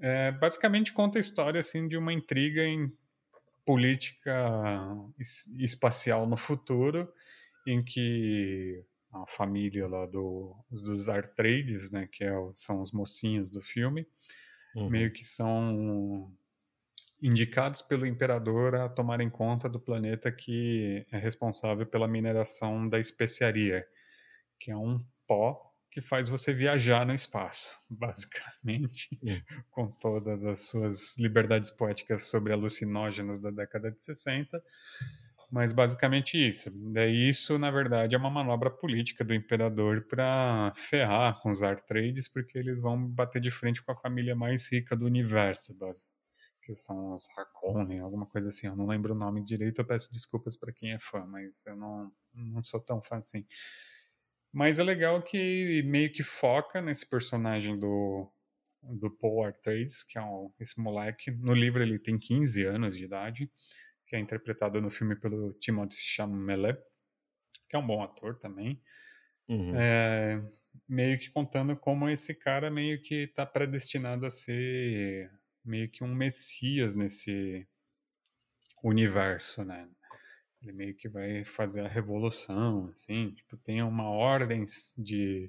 [0.00, 2.92] é, basicamente conta a história assim de uma intriga em
[3.64, 4.32] política
[5.58, 7.12] espacial no futuro,
[7.66, 8.82] em que
[9.22, 14.06] a família lá do, dos Artrades, né, que é, são os mocinhos do filme,
[14.74, 14.88] uhum.
[14.88, 16.32] meio que são
[17.20, 23.86] indicados pelo imperador a tomarem conta do planeta que é responsável pela mineração da especiaria,
[24.58, 29.08] que é um pó que faz você viajar no espaço, basicamente,
[29.70, 34.62] com todas as suas liberdades poéticas sobre alucinógenos da década de 60.
[35.50, 36.70] Mas basicamente isso.
[36.92, 42.28] Daí isso, na verdade, é uma manobra política do imperador para ferrar com os Artrades,
[42.28, 45.74] porque eles vão bater de frente com a família mais rica do universo,
[46.62, 48.66] que são os Hakonnen, alguma coisa assim.
[48.66, 51.74] Eu não lembro o nome direito, eu peço desculpas para quem é fã, mas eu
[51.74, 53.46] não, não sou tão fã assim.
[54.52, 58.30] Mas é legal que meio que foca nesse personagem do,
[58.82, 61.30] do Paul Artrades, que é um, esse moleque.
[61.30, 63.50] No livro ele tem 15 anos de idade,
[64.08, 66.78] que é interpretado no filme pelo Timothée Chalamet,
[67.68, 68.80] que é um bom ator também.
[69.46, 69.74] Uhum.
[69.76, 70.42] É,
[70.88, 75.30] meio que contando como esse cara meio que está predestinado a ser
[75.64, 77.66] meio que um messias nesse
[78.82, 79.88] universo, né?
[80.62, 84.64] Ele meio que vai fazer a revolução, assim, tipo, tem uma ordem
[84.96, 85.46] de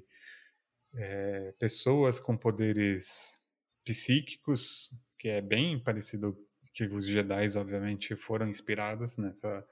[0.94, 3.42] é, pessoas com poderes
[3.84, 6.36] psíquicos, que é bem parecido
[6.72, 9.66] que os Jedi, obviamente, foram inspirados nessa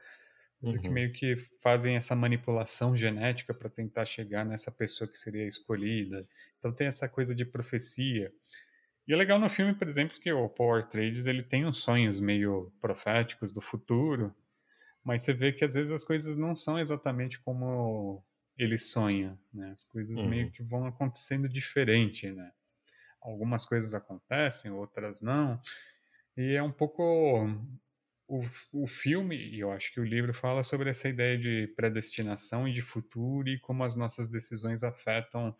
[0.62, 0.80] uhum.
[0.80, 6.26] que meio que fazem essa manipulação genética para tentar chegar nessa pessoa que seria escolhida.
[6.58, 8.32] Então tem essa coisa de profecia.
[9.06, 12.20] E é legal no filme, por exemplo, que o Power Trades ele tem uns sonhos
[12.20, 14.34] meio proféticos do futuro,
[15.02, 18.22] mas você vê que às vezes as coisas não são exatamente como
[18.58, 19.70] ele sonha, né?
[19.70, 20.28] As coisas uhum.
[20.28, 22.50] meio que vão acontecendo diferente, né?
[23.22, 25.58] Algumas coisas acontecem, outras não.
[26.38, 27.03] E é um pouco
[28.29, 32.68] o, o filme, e eu acho que o livro fala sobre essa ideia de predestinação
[32.68, 35.53] e de futuro e como as nossas decisões afetam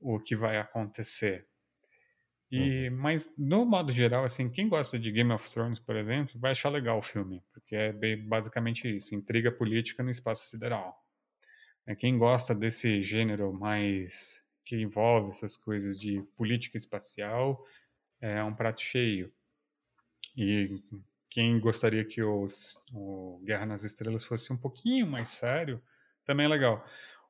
[0.00, 1.46] o que vai acontecer.
[2.50, 2.96] E, uhum.
[2.96, 6.70] Mas, no modo geral, assim, quem gosta de Game of Thrones, por exemplo, vai achar
[6.70, 10.98] legal o filme, porque é bem, basicamente isso, intriga política no espaço sideral.
[11.86, 17.62] É, quem gosta desse gênero mais que envolve essas coisas de política espacial
[18.18, 19.30] é um prato cheio.
[20.36, 20.82] E
[21.30, 25.82] quem gostaria que os, o Guerra nas Estrelas fosse um pouquinho mais sério,
[26.24, 26.86] também é legal.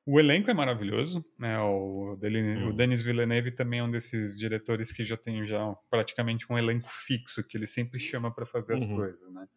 [0.07, 1.59] O elenco é maravilhoso, né?
[1.61, 2.69] O, hum.
[2.69, 6.91] o Denis Villeneuve também é um desses diretores que já tem já praticamente um elenco
[6.93, 8.97] fixo que ele sempre chama para fazer as uhum.
[8.97, 9.49] coisas, né?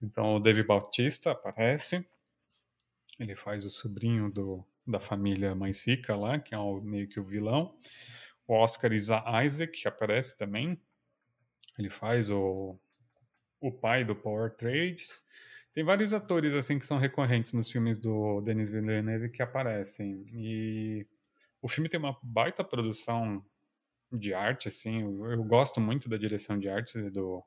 [0.00, 2.06] Então o Dave Bautista aparece,
[3.18, 7.18] ele faz o sobrinho do, da família mais rica lá, que é o, meio que
[7.18, 7.76] o vilão.
[8.46, 10.80] O Oscar Isaac aparece também,
[11.76, 12.78] ele faz o,
[13.68, 15.24] o pai do Power Trades.
[15.74, 20.24] Tem vários atores assim que são recorrentes nos filmes do Denis Villeneuve que aparecem.
[20.32, 21.06] E
[21.60, 23.44] o filme tem uma baita produção
[24.10, 25.02] de arte, assim.
[25.02, 27.44] Eu, gosto muito da direção de arte do,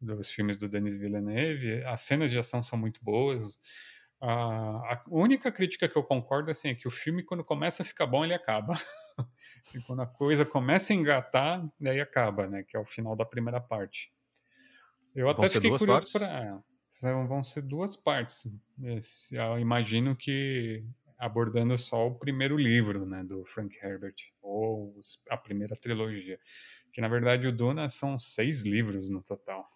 [0.00, 1.84] dos filmes do Denis Villeneuve.
[1.84, 3.58] As cenas de ação são muito boas.
[4.20, 7.86] A, a única crítica que eu concordo assim, é que o filme, quando começa a
[7.86, 8.74] ficar bom, ele acaba.
[9.64, 12.62] assim, quando a coisa começa a engatar, daí acaba, né?
[12.62, 14.11] Que é o final da primeira parte.
[15.14, 16.62] Eu até fiquei curioso para
[17.26, 18.46] vão ser duas partes.
[19.32, 20.84] Eu imagino que
[21.18, 24.94] abordando só o primeiro livro, né, do Frank Herbert, ou
[25.30, 26.38] a primeira trilogia.
[26.92, 29.66] Que na verdade o Duna são seis livros no total.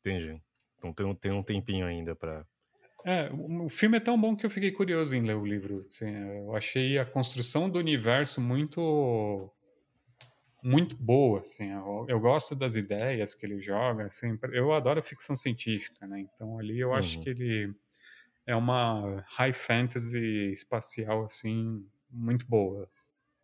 [0.00, 0.42] Entendi.
[0.76, 2.44] Então tem um, tem um tempinho ainda para.
[3.04, 5.86] É, o filme é tão bom que eu fiquei curioso em ler o livro.
[5.88, 9.50] Assim, eu achei a construção do universo muito
[10.62, 11.72] muito boa, assim.
[11.72, 14.38] Eu, eu, gosto das ideias que ele joga, assim.
[14.52, 16.20] Eu adoro ficção científica, né?
[16.20, 16.94] Então ali eu uhum.
[16.94, 17.74] acho que ele
[18.46, 22.88] é uma high fantasy espacial, assim, muito boa.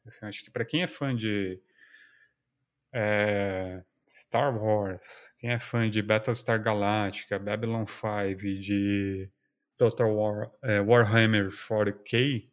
[0.06, 1.60] Assim, acho que para quem é fã de
[2.92, 9.28] é, Star Wars, quem é fã de Battlestar Galactica, Babylon 5, de
[9.76, 12.48] Total War, é, Warhammer 40k,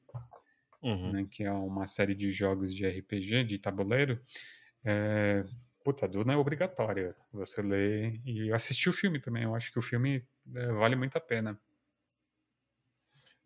[0.84, 1.12] uhum.
[1.12, 4.20] né, que é uma série de jogos de RPG, de tabuleiro,
[4.84, 5.46] é,
[5.84, 9.44] puta, Duna é obrigatória você ler e assistir o filme também.
[9.44, 11.60] Eu acho que o filme é, vale muito a pena.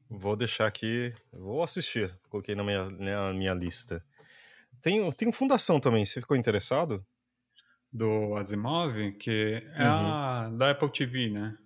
[0.09, 4.03] Vou deixar aqui, vou assistir, coloquei na minha, na minha lista.
[4.81, 7.05] Tem, tem Fundação também, você ficou interessado?
[7.91, 9.89] Do Asimov, que é uhum.
[9.89, 11.57] a da Apple TV, né?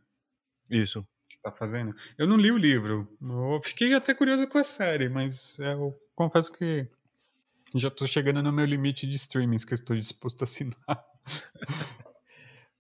[0.70, 1.06] Isso.
[1.42, 1.96] Que tá fazendo.
[2.18, 6.52] Eu não li o livro, eu fiquei até curioso com a série, mas eu confesso
[6.52, 6.88] que
[7.76, 11.06] já tô chegando no meu limite de streamings que eu estou disposto a assinar.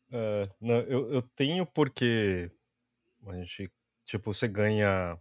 [0.10, 2.52] uh, não, eu, eu tenho porque
[3.28, 3.72] a gente,
[4.06, 5.18] tipo, você ganha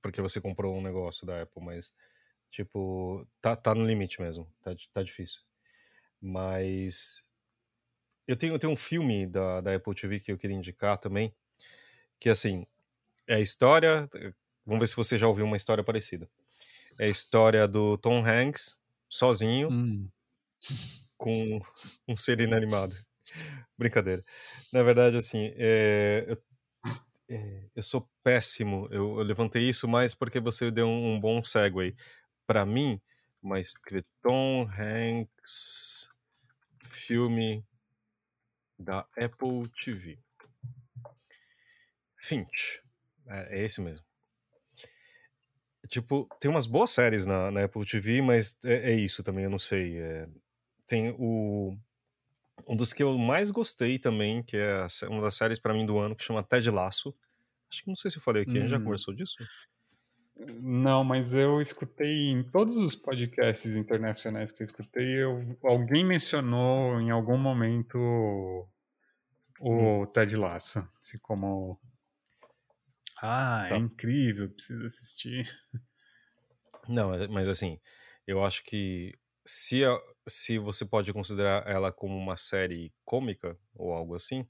[0.00, 1.94] porque você comprou um negócio da Apple, mas
[2.52, 4.46] Tipo, tá, tá no limite mesmo.
[4.60, 5.40] Tá, tá difícil.
[6.20, 7.26] Mas.
[8.28, 11.34] Eu tenho, eu tenho um filme da, da Apple TV que eu queria indicar também.
[12.20, 12.66] Que assim.
[13.26, 14.08] É a história.
[14.64, 16.28] Vamos ver se você já ouviu uma história parecida.
[16.98, 20.08] É a história do Tom Hanks sozinho hum.
[21.16, 21.60] com
[22.06, 22.94] um ser inanimado.
[23.76, 24.22] Brincadeira.
[24.72, 26.42] Na verdade, assim, é, eu,
[27.28, 28.88] é, eu sou péssimo.
[28.90, 31.96] Eu, eu, levantei isso mais porque você deu um, um bom segue
[32.46, 33.00] para mim,
[33.40, 33.74] mas
[34.22, 36.08] Tom Hanks
[36.84, 37.64] filme
[38.78, 40.18] da Apple TV.
[42.16, 42.81] Finch.
[43.32, 44.04] É, é esse mesmo.
[45.88, 49.50] Tipo, tem umas boas séries na, na Apple TV, mas é, é, isso também, eu
[49.50, 49.98] não sei.
[49.98, 50.28] É,
[50.86, 51.76] tem o.
[52.68, 55.98] Um dos que eu mais gostei também, que é uma das séries para mim do
[55.98, 57.14] ano, que chama Ted Laço.
[57.68, 58.56] Acho que não sei se eu falei aqui, hum.
[58.58, 58.84] a gente já hum.
[58.84, 59.34] conversou disso?
[60.60, 67.00] Não, mas eu escutei em todos os podcasts internacionais que eu escutei, eu, alguém mencionou
[67.00, 67.98] em algum momento
[69.60, 70.06] o hum.
[70.06, 71.78] Ted Lasso, assim como
[73.22, 73.76] ah, é tá.
[73.76, 75.48] é incrível, preciso assistir.
[76.88, 77.80] Não, mas assim,
[78.26, 79.82] eu acho que se,
[80.28, 84.44] se você pode considerar ela como uma série cômica ou algo assim,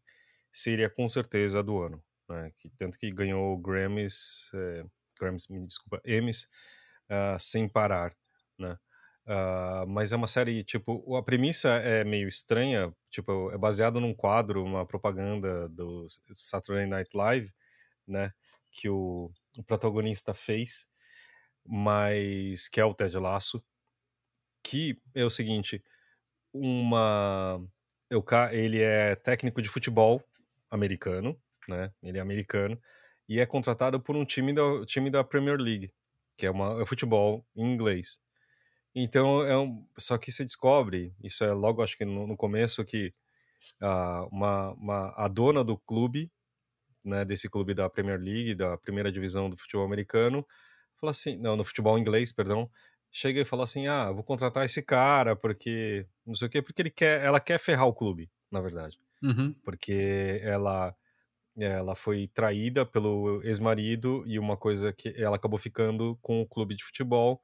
[0.51, 2.03] seria com certeza a do ano.
[2.29, 2.51] Né?
[2.59, 4.51] Que, tanto que ganhou Grammys.
[4.55, 4.85] É,
[5.21, 6.49] Grammys, me desculpa, Emmys,
[7.11, 8.15] uh, sem parar,
[8.59, 8.79] né?
[9.25, 14.13] Uh, mas é uma série, tipo, a premissa é meio estranha, tipo, é baseado num
[14.13, 17.53] quadro, uma propaganda do Saturday Night Live,
[18.07, 18.33] né,
[18.73, 20.89] que o, o protagonista fez,
[21.65, 23.63] mas que é o Ted Lasso,
[24.63, 25.85] que é o seguinte,
[26.53, 27.61] uma
[28.53, 30.23] ele é técnico de futebol
[30.71, 32.81] americano, né, ele é americano,
[33.29, 35.93] e é contratado por um time da, time da Premier League,
[36.37, 38.21] que é, uma, é futebol em inglês.
[38.95, 42.85] Então, é um, só que você descobre, isso é logo acho que no, no começo,
[42.85, 43.15] que
[43.83, 46.31] uh, uma, uma, a dona do clube,
[47.05, 50.47] né, desse clube da Premier League, da primeira divisão do futebol americano,
[50.97, 52.71] fala assim, não, no futebol inglês, perdão,
[53.11, 56.83] chega e fala assim, ah, vou contratar esse cara porque, não sei o quê, porque
[56.83, 58.99] ele quer, ela quer ferrar o clube, na verdade.
[59.23, 59.55] Uhum.
[59.65, 60.95] Porque ela
[61.57, 66.75] ela foi traída pelo ex-marido e uma coisa que ela acabou ficando com o clube
[66.75, 67.43] de futebol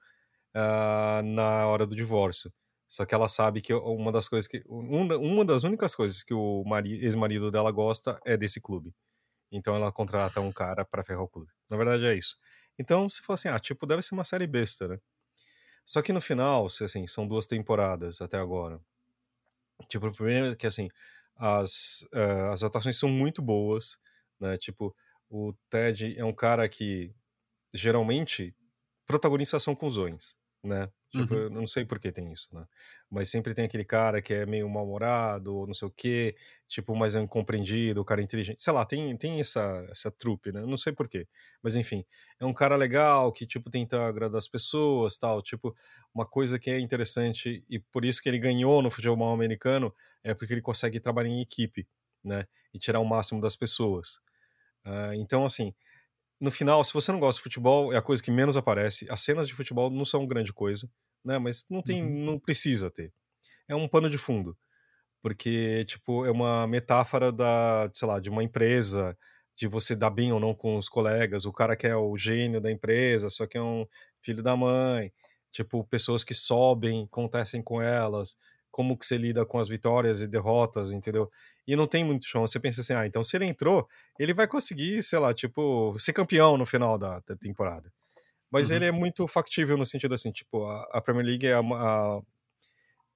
[0.57, 2.51] uh, na hora do divórcio.
[2.89, 6.65] Só que ela sabe que uma das coisas que uma das únicas coisas que o
[6.87, 8.95] ex-marido dela gosta é desse clube.
[9.51, 11.51] Então ela contrata um cara para ferrar o clube.
[11.71, 12.37] Na verdade é isso.
[12.79, 14.99] Então você fala assim, ah, tipo, deve ser uma série besta, né?
[15.85, 18.81] Só que no final, assim, são duas temporadas até agora.
[19.89, 20.89] Tipo, o primeiro é que assim,
[21.37, 23.99] as, uh, as atuações são muito boas,
[24.39, 24.57] né?
[24.59, 24.95] Tipo,
[25.31, 27.15] o Ted é um cara que
[27.73, 28.55] geralmente
[29.07, 30.91] protagoniza são cuzões, né?
[31.11, 31.41] Tipo, uhum.
[31.41, 32.67] eu não sei por que tem isso, né?
[33.11, 36.95] Mas sempre tem aquele cara que é meio mal-humorado, ou não sei o quê, tipo,
[36.95, 38.63] mas é incompreendido, o cara é inteligente.
[38.63, 40.61] Sei lá, tem, tem essa, essa trupe, né?
[40.67, 41.27] Não sei por quê.
[41.63, 42.05] Mas enfim,
[42.39, 45.41] é um cara legal que, tipo, tenta agradar as pessoas, tal.
[45.41, 45.75] Tipo,
[46.15, 50.35] uma coisa que é interessante, e por isso que ele ganhou no futebol americano, é
[50.35, 51.89] porque ele consegue trabalhar em equipe,
[52.23, 52.47] né?
[52.75, 54.17] E tirar o máximo das pessoas.
[54.85, 55.75] Uh, então, assim,
[56.41, 59.11] no final, se você não gosta de futebol, é a coisa que menos aparece.
[59.11, 60.89] As cenas de futebol não são grande coisa,
[61.25, 61.39] né?
[61.39, 62.25] Mas não tem, uhum.
[62.25, 63.13] não precisa ter.
[63.69, 64.57] É um pano de fundo,
[65.23, 69.17] porque tipo é uma metáfora da, sei lá, de uma empresa,
[69.57, 71.45] de você dar bem ou não com os colegas.
[71.45, 73.87] O cara que é o gênio da empresa, só que é um
[74.21, 75.13] filho da mãe.
[75.51, 78.37] Tipo pessoas que sobem, acontecem com elas,
[78.71, 81.31] como que você lida com as vitórias e derrotas, entendeu?
[81.69, 82.47] e não tem muito chão.
[82.47, 83.87] Você pensa assim, ah, então se ele entrou,
[84.19, 87.93] ele vai conseguir, sei lá, tipo, ser campeão no final da, da temporada.
[88.51, 88.77] Mas uhum.
[88.77, 92.21] ele é muito factível no sentido assim, tipo, a, a Premier League é a, a,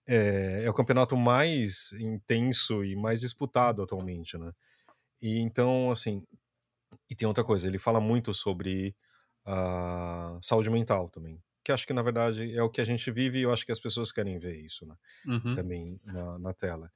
[0.06, 4.52] é, é, o campeonato mais intenso e mais disputado atualmente, né?
[5.20, 6.26] E então, assim,
[7.08, 8.94] e tem outra coisa, ele fala muito sobre
[9.44, 13.38] a saúde mental também, que acho que na verdade é o que a gente vive
[13.38, 14.96] e eu acho que as pessoas querem ver isso, né?
[15.26, 15.54] Uhum.
[15.54, 16.92] Também na, na, tela.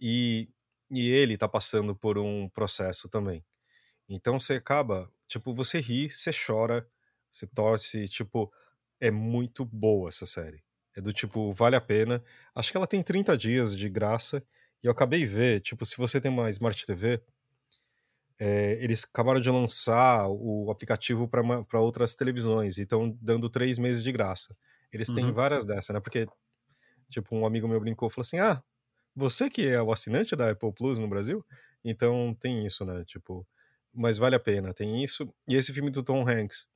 [0.00, 0.48] E,
[0.90, 3.44] e ele tá passando por um processo também.
[4.08, 6.88] Então você acaba, tipo, você ri, você chora,
[7.36, 8.52] você torce, tipo,
[9.00, 10.62] é muito boa essa série.
[10.96, 12.24] É do tipo, vale a pena.
[12.54, 14.42] Acho que ela tem 30 dias de graça.
[14.82, 17.20] E eu acabei de ver, tipo, se você tem uma Smart TV,
[18.38, 24.02] é, eles acabaram de lançar o aplicativo para outras televisões e estão dando três meses
[24.02, 24.56] de graça.
[24.92, 25.32] Eles têm uhum.
[25.32, 26.00] várias dessas, né?
[26.00, 26.26] Porque,
[27.10, 28.62] tipo, um amigo meu brincou e falou assim: Ah,
[29.14, 31.44] você que é o assinante da Apple Plus no Brasil?
[31.84, 33.04] Então tem isso, né?
[33.04, 33.46] Tipo,
[33.92, 35.28] mas vale a pena, tem isso.
[35.48, 36.66] E esse filme do Tom Hanks,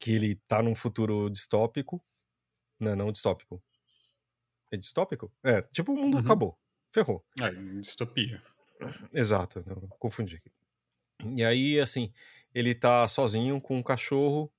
[0.00, 2.02] que ele tá num futuro distópico,
[2.80, 3.62] não, não distópico.
[4.72, 5.30] É distópico?
[5.44, 6.24] É, tipo, o mundo uhum.
[6.24, 6.58] acabou.
[6.92, 7.24] Ferrou.
[7.40, 8.42] É, distopia.
[9.12, 10.50] Exato, não, confundi aqui.
[11.36, 12.12] E aí, assim,
[12.54, 14.50] ele tá sozinho com um cachorro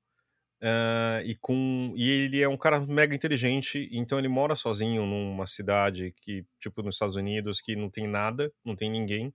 [0.61, 1.93] uh, e com.
[1.95, 6.83] E ele é um cara mega inteligente, então ele mora sozinho numa cidade que, tipo,
[6.83, 9.33] nos Estados Unidos, que não tem nada, não tem ninguém.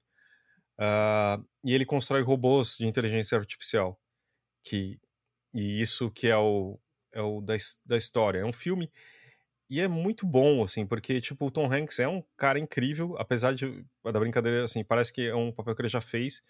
[0.78, 3.98] Uh, e ele constrói robôs de inteligência artificial.
[4.62, 4.98] Que,
[5.56, 6.78] e isso que é o,
[7.12, 7.54] é o da,
[7.84, 8.40] da história.
[8.40, 8.90] É um filme
[9.68, 13.52] e é muito bom, assim, porque, tipo, o Tom Hanks é um cara incrível, apesar
[13.54, 16.42] de, da brincadeira, assim, parece que é um papel que ele já fez,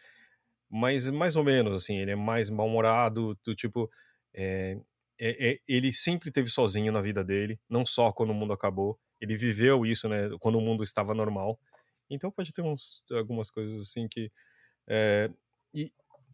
[0.68, 3.90] mas mais ou menos, assim, ele é mais mal-humorado, do tipo,
[4.34, 4.78] é,
[5.18, 8.98] é, é, ele sempre teve sozinho na vida dele, não só quando o mundo acabou,
[9.20, 11.58] ele viveu isso, né, quando o mundo estava normal,
[12.10, 14.30] então pode ter uns, algumas coisas, assim, que...
[14.88, 15.30] É,
[15.74, 15.90] e,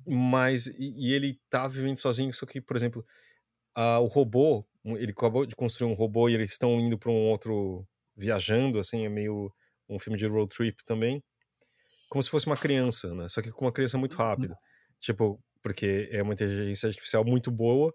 [0.06, 3.04] mas, e, e ele tá vivendo sozinho, só que, por exemplo,
[3.76, 7.28] uh, o robô, ele acabou de construir um robô e eles estão indo para um
[7.28, 7.86] outro
[8.16, 9.52] viajando, assim, é meio
[9.88, 11.22] um filme de road trip também,
[12.08, 13.28] como se fosse uma criança, né?
[13.28, 14.24] Só que com uma criança muito uhum.
[14.24, 14.58] rápida.
[15.00, 17.94] Tipo, porque é uma inteligência artificial muito boa,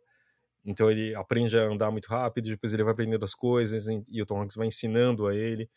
[0.66, 4.26] então ele aprende a andar muito rápido, depois ele vai aprendendo as coisas e o
[4.26, 5.70] Tom Hanks vai ensinando a ele.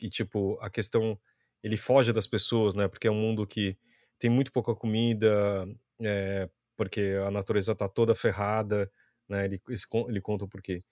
[0.00, 1.18] E tipo, a questão
[1.62, 2.88] ele foge das pessoas, né?
[2.88, 3.76] Porque é um mundo que
[4.22, 5.68] tem muito pouca comida,
[6.00, 8.88] é, porque a natureza tá toda ferrada,
[9.28, 9.46] né?
[9.46, 9.60] Ele,
[10.08, 10.84] ele conta o porquê.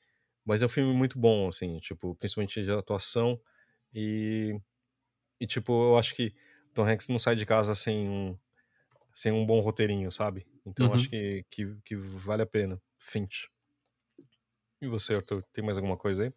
[0.45, 3.41] Mas é um filme muito bom, assim, tipo, principalmente de atuação.
[3.95, 4.61] E,
[5.39, 6.35] e tipo, eu acho que
[6.74, 8.37] Tom Hanks não sai de casa sem um,
[9.14, 10.45] sem um bom roteirinho, sabe?
[10.66, 10.95] Então uhum.
[10.95, 12.83] acho que, que, que vale a pena.
[12.99, 13.49] Finch.
[14.83, 16.33] E você, Arthur, tem mais alguma coisa aí?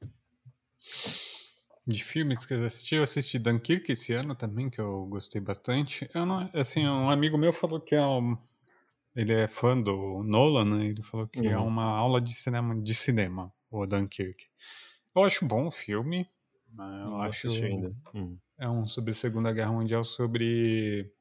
[1.86, 6.10] De filmes que eu assisti, eu assisti Dunkirk esse ano também, que eu gostei bastante.
[6.14, 8.38] Eu não, assim, um amigo meu falou que é um,
[9.16, 10.88] ele é fã do Nolan, né?
[10.88, 11.50] Ele falou que é uhum.
[11.52, 14.46] é uma aula de cinema, de cinema, o Dunkirk.
[15.16, 16.28] Eu acho bom o filme.
[16.74, 17.02] Né?
[17.04, 17.96] Eu Não acho ainda.
[18.14, 18.38] Uhum.
[18.58, 21.12] É um sobre a Segunda Guerra Mundial, sobre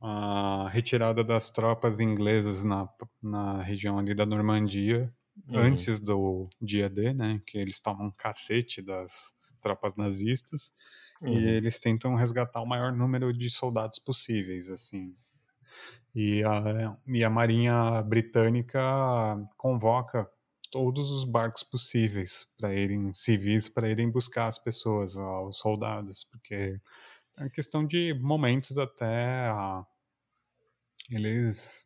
[0.00, 2.88] a retirada das tropas inglesas na,
[3.22, 5.10] na região ali da Normandia,
[5.48, 5.58] uhum.
[5.58, 7.40] antes do dia D, né?
[7.46, 9.34] Que eles tomam um cacete das
[9.66, 10.72] tropas nazistas.
[11.22, 11.36] E uhum.
[11.36, 15.16] eles tentam resgatar o maior número de soldados possíveis, assim.
[16.14, 18.80] E a, e a Marinha Britânica
[19.56, 20.28] convoca
[20.70, 26.80] todos os barcos possíveis para irem civis para irem buscar as pessoas, os soldados, porque
[27.38, 29.84] é questão de momentos até a,
[31.10, 31.84] eles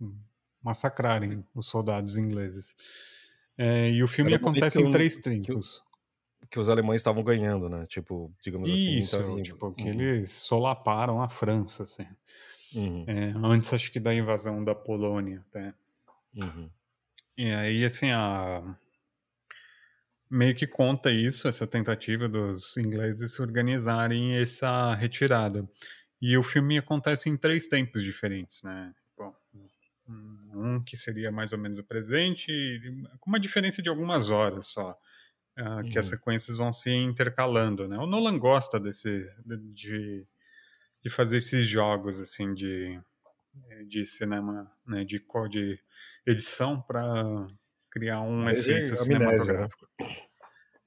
[0.63, 2.75] massacrarem os soldados ingleses.
[3.57, 5.85] É, e o filme acontece em três tempos.
[6.51, 7.87] Que, os alemães estavam ganhando, né?
[7.87, 9.25] Tipo, digamos Isso, assim.
[9.25, 9.89] Então, tipo, que uhum.
[9.89, 12.07] eles solaparam a França, assim.
[12.75, 13.05] Uhum.
[13.07, 15.45] É, antes, acho que da invasão da Polônia.
[15.55, 15.75] Né?
[16.37, 16.71] Uhum.
[17.37, 18.77] E aí, assim, a...
[20.29, 25.69] meio que conta isso, essa tentativa dos ingleses se organizarem essa retirada.
[26.21, 28.95] E o filme acontece em três tempos diferentes, né?
[29.17, 29.35] Bom,
[30.55, 32.53] um que seria mais ou menos o presente,
[33.19, 34.99] com uma diferença de algumas horas só.
[35.59, 36.17] Uh, que as uhum.
[36.17, 37.99] sequências vão se intercalando, né?
[37.99, 39.27] O Nolan gosta desse
[39.75, 40.27] de
[41.03, 43.01] de fazer esses jogos assim de,
[43.87, 45.79] de cinema, né, de, de
[46.27, 47.47] edição para
[47.91, 49.89] criar um desde efeito cinematográfico.
[49.99, 50.17] Né?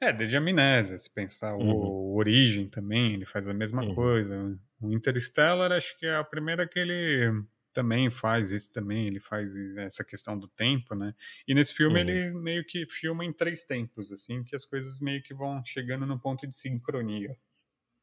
[0.01, 1.69] É, desde Amnésia, se pensar uhum.
[1.69, 3.95] o Origem também, ele faz a mesma uhum.
[3.95, 4.59] coisa.
[4.81, 7.43] O Interstellar, acho que é a primeira que ele
[7.73, 11.13] também faz isso também, ele faz essa questão do tempo, né?
[11.47, 12.09] E nesse filme uhum.
[12.09, 16.05] ele meio que filma em três tempos, assim, que as coisas meio que vão chegando
[16.05, 17.35] no ponto de sincronia.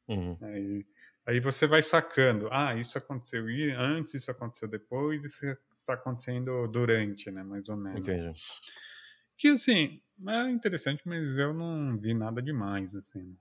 [0.08, 0.36] Uhum.
[0.42, 0.84] Aí,
[1.26, 3.44] Aí você vai sacando, ah, isso aconteceu
[3.78, 5.46] antes, isso aconteceu depois, isso
[5.78, 8.08] está acontecendo durante, né, mais ou menos.
[8.08, 8.32] Entendi.
[9.36, 13.36] Que assim, é interessante, mas eu não vi nada demais, assim.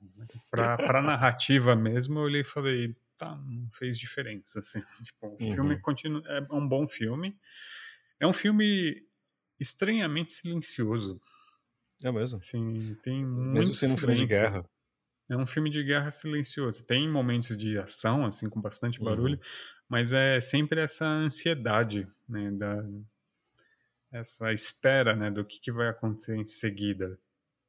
[0.51, 4.81] Pra, pra narrativa mesmo, eu olhei e falei, tá, não fez diferença, assim.
[5.03, 5.53] Tipo, o uhum.
[5.53, 7.37] filme continua, é um bom filme.
[8.19, 9.05] É um filme
[9.59, 11.21] estranhamente silencioso.
[12.03, 12.41] É mesmo?
[12.41, 14.65] Sim, tem Mesmo sendo um filme de guerra.
[15.29, 16.85] É um filme de guerra silencioso.
[16.87, 19.41] Tem momentos de ação, assim, com bastante barulho, uhum.
[19.87, 22.83] mas é sempre essa ansiedade, né, da,
[24.11, 27.19] essa espera, né, do que, que vai acontecer em seguida.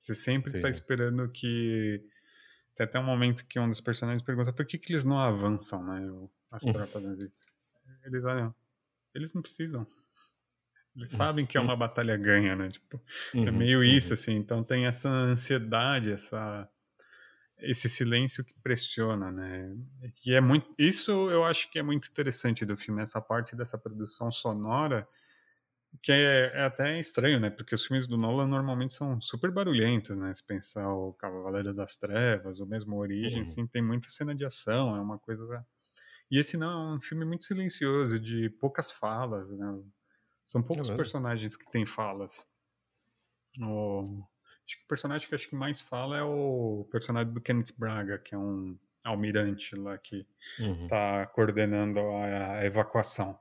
[0.01, 2.03] Você sempre está esperando que
[2.81, 5.85] tem até um momento que um dos personagens pergunta por que, que eles não avançam,
[5.85, 6.01] né,
[6.51, 6.73] as uhum.
[6.73, 7.45] tropas nazistas.
[8.05, 8.55] Eles olham,
[9.15, 9.87] eles não precisam.
[10.97, 12.71] Eles sabem que é uma batalha ganha, né?
[12.71, 13.01] Tipo,
[13.35, 14.15] é uhum, é meio isso, uhum.
[14.15, 14.35] assim.
[14.35, 16.69] Então tem essa ansiedade, essa
[17.59, 19.77] esse silêncio que pressiona, né?
[20.25, 23.77] E é muito, isso eu acho que é muito interessante do filme, essa parte dessa
[23.77, 25.07] produção sonora,
[26.03, 27.51] que é, é, até estranho, né?
[27.51, 30.33] Porque os filmes do Nolan normalmente são super barulhentos, né?
[30.35, 33.45] Se pensar o Cavaleiro das Trevas, ou mesmo Origem, uhum.
[33.45, 35.67] assim, tem muita cena de ação, é uma coisa.
[36.31, 39.67] E esse não é um filme muito silencioso, de poucas falas, né?
[40.45, 42.49] São poucos é personagens que têm falas.
[43.61, 44.25] O,
[44.71, 48.19] Acho que o personagem que acho que mais fala é o personagem do Kenneth Braga,
[48.21, 50.25] que é um almirante lá que
[50.57, 51.27] está uhum.
[51.33, 53.37] coordenando a, a, evacuação.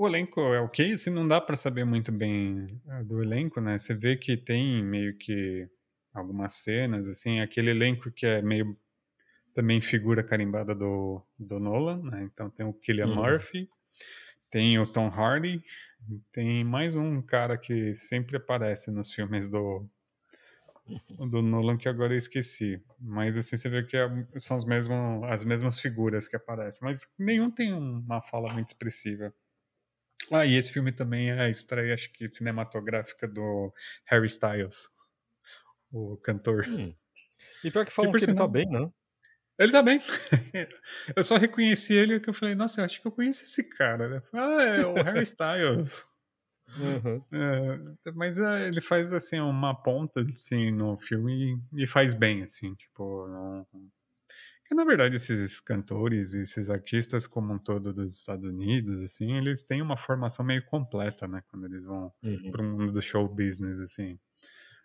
[0.00, 3.76] O elenco é ok, assim, não dá para saber muito bem é, do elenco, né?
[3.76, 5.68] Você vê que tem meio que
[6.14, 8.74] algumas cenas, assim, aquele elenco que é meio
[9.52, 12.22] também figura carimbada do, do Nolan, né?
[12.22, 13.16] Então tem o Killian uhum.
[13.16, 13.68] Murphy,
[14.50, 15.62] tem o Tom Hardy,
[16.32, 19.86] tem mais um cara que sempre aparece nos filmes do,
[21.28, 22.82] do Nolan que agora eu esqueci.
[22.98, 26.80] Mas assim, você vê que é, são os mesmos, as mesmas figuras que aparecem.
[26.82, 29.30] Mas nenhum tem uma fala muito expressiva.
[30.30, 33.72] Ah, e esse filme também é a estreia, acho que, cinematográfica do
[34.04, 34.88] Harry Styles,
[35.92, 36.66] o cantor.
[36.68, 36.94] Hum.
[37.64, 38.92] E pior que falam que, ele tá bem, não?
[39.58, 39.98] Ele tá bem.
[41.16, 44.08] Eu só reconheci ele que eu falei, nossa, eu acho que eu conheço esse cara.
[44.08, 44.22] Né?
[44.32, 46.02] Ah, é o Harry Styles.
[46.78, 47.20] Uhum.
[47.32, 52.44] É, mas é, ele faz assim uma ponta assim no filme e, e faz bem
[52.44, 53.66] assim, tipo, não...
[54.70, 59.64] que na verdade esses cantores, esses artistas como um todo dos Estados Unidos, assim, eles
[59.64, 62.52] têm uma formação meio completa, né, quando eles vão uhum.
[62.52, 64.16] para o mundo do show business, assim.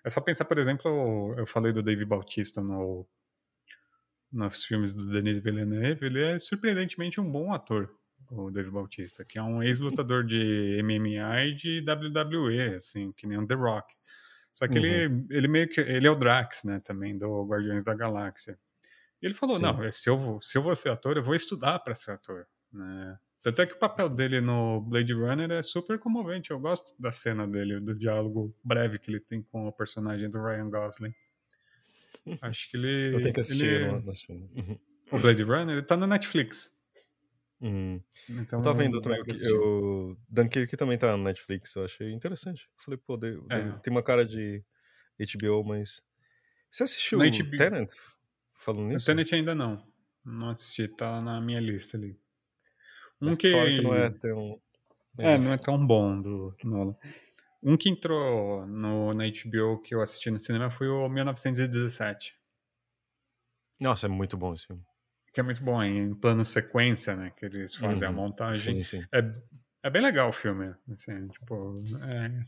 [0.03, 3.07] É só pensar, por exemplo, eu falei do Dave Bautista no
[4.31, 7.87] nos filmes do Denis Villeneuve, ele é surpreendentemente um bom ator,
[8.31, 13.37] o Dave Bautista, que é um ex-lutador de MMA e de WWE, assim, que nem
[13.37, 13.93] o The Rock.
[14.51, 14.83] Só que uhum.
[14.83, 18.57] ele, ele meio que ele é o Drax, né, também do Guardiões da Galáxia.
[19.25, 19.63] Ele falou, Sim.
[19.63, 22.45] não, se eu vou, se eu vou ser ator, eu vou estudar para ser ator,
[22.71, 23.17] né?
[23.41, 26.51] Tanto é que o papel dele no Blade Runner é super comovente.
[26.51, 30.39] Eu gosto da cena dele, do diálogo breve que ele tem com o personagem do
[30.39, 31.13] Ryan Gosling.
[32.39, 33.15] Acho que ele.
[33.15, 33.65] Eu tenho que assistir.
[33.65, 33.89] Ele...
[33.89, 34.79] Uhum.
[35.11, 36.79] O Blade Runner, ele tá no Netflix.
[37.61, 37.99] Uhum.
[38.29, 42.69] Então, eu tava vendo também que o Dunkirk também tá no Netflix, eu achei interessante.
[42.77, 43.19] Eu falei, pô,
[43.49, 43.71] é.
[43.79, 44.63] tem uma cara de
[45.19, 46.03] HBO, mas.
[46.69, 47.57] Você assistiu o HBO...
[47.57, 47.91] Tenant?
[48.65, 49.03] Falando nisso?
[49.03, 49.85] O Tenant ainda não.
[50.25, 52.19] Não assisti, tá na minha lista ali.
[53.21, 53.51] Um mas que...
[53.51, 54.59] que não é tão.
[55.19, 56.95] É, não é tão bom do Nolan.
[57.61, 62.35] Um que entrou no, na HBO que eu assisti no cinema foi o 1917.
[63.79, 64.83] Nossa, é muito bom esse filme.
[65.31, 67.31] Que é muito bom, em plano sequência, né?
[67.37, 68.13] Que eles fazem uhum.
[68.13, 68.83] a montagem.
[68.83, 69.07] Sim, sim.
[69.13, 69.19] É,
[69.83, 70.73] é bem legal o filme.
[70.91, 72.45] Assim, tipo, é...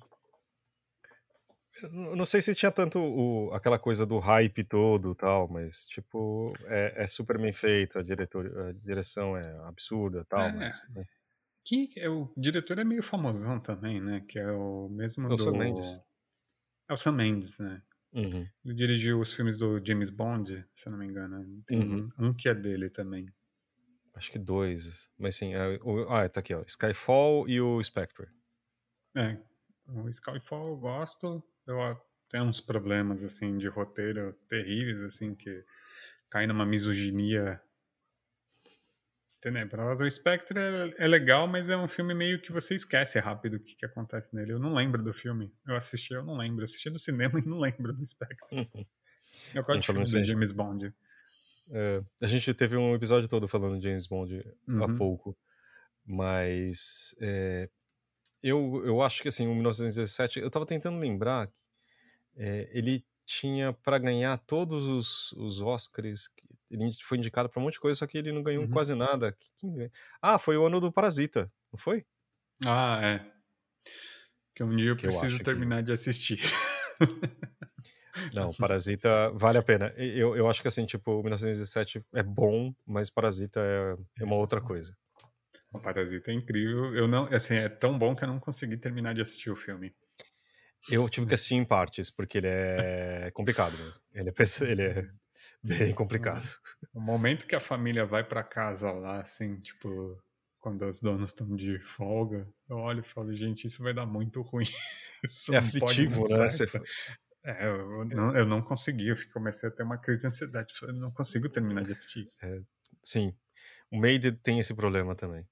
[1.91, 7.03] Não sei se tinha tanto o, aquela coisa do hype todo tal, mas, tipo, é,
[7.03, 10.51] é super bem feito, a, diretor, a direção é absurda tal, é.
[10.53, 10.87] mas...
[10.89, 11.03] Né?
[11.63, 14.23] Que é, o diretor é meio famosão também, né?
[14.25, 15.43] Que é o mesmo é o do...
[15.43, 15.99] Sam Mendes.
[16.89, 17.81] É o Sam Mendes, né?
[18.13, 18.47] Uhum.
[18.63, 21.61] Ele dirigiu os filmes do James Bond, se eu não me engano.
[21.65, 22.09] Tem uhum.
[22.17, 23.27] um que é dele também.
[24.15, 25.09] Acho que dois.
[25.17, 26.63] Mas sim, é, o, ah, tá aqui, ó.
[26.65, 28.27] Skyfall e o Spectre.
[29.15, 29.37] É.
[29.87, 31.43] O Skyfall eu gosto.
[31.67, 31.99] Eu
[32.29, 35.63] tenho uns problemas, assim, de roteiro terríveis, assim, que
[36.29, 37.61] cai numa misoginia
[39.39, 40.05] tenebrosa.
[40.05, 43.59] O Spectre é, é, legal, mas é um filme meio que você esquece rápido o
[43.59, 44.53] que, que acontece nele.
[44.53, 45.53] Eu não lembro do filme.
[45.65, 46.61] Eu assisti, eu não lembro.
[46.61, 48.59] Eu assisti no cinema e não lembro do Spectre.
[48.59, 48.85] Uhum.
[49.53, 50.93] Eu gosto de filme do James Bond.
[51.69, 54.83] É, a gente teve um episódio todo falando de James Bond uhum.
[54.83, 55.37] há pouco,
[56.05, 57.69] mas é,
[58.41, 61.51] eu, eu acho que assim, o 1917, eu tava tentando lembrar,
[62.35, 66.29] é, ele tinha para ganhar todos os, os Oscars
[66.69, 68.69] ele foi indicado para um monte de coisa, só que ele não ganhou uhum.
[68.69, 69.37] quase nada.
[70.21, 72.05] Ah, foi o ano do Parasita, não foi?
[72.65, 73.31] Ah, é.
[74.55, 75.83] Que um dia eu que preciso eu terminar que...
[75.83, 76.39] de assistir.
[78.33, 79.93] Não, Parasita vale a pena.
[79.95, 84.59] Eu, eu acho que assim, tipo, 1917 é bom, mas Parasita é, é uma outra
[84.59, 84.97] coisa.
[85.71, 86.95] O Parasita é incrível.
[86.95, 89.93] Eu não, assim, é tão bom que eu não consegui terminar de assistir o filme.
[90.89, 94.01] Eu tive que assistir em partes, porque ele é complicado mesmo.
[94.13, 95.09] Ele é, ele é
[95.63, 96.47] bem complicado.
[96.93, 100.17] O momento que a família vai para casa lá, assim, tipo,
[100.59, 104.41] quando as donas estão de folga, eu olho e falo, gente, isso vai dar muito
[104.41, 104.65] ruim.
[105.23, 106.47] Isso é aflitivo, né?
[107.43, 110.93] É, eu não, eu não consegui, eu comecei a ter uma crise de ansiedade, eu
[110.93, 112.37] não consigo terminar de assistir isso.
[112.45, 112.61] É,
[113.03, 113.33] sim,
[113.89, 115.47] o Made tem esse problema também,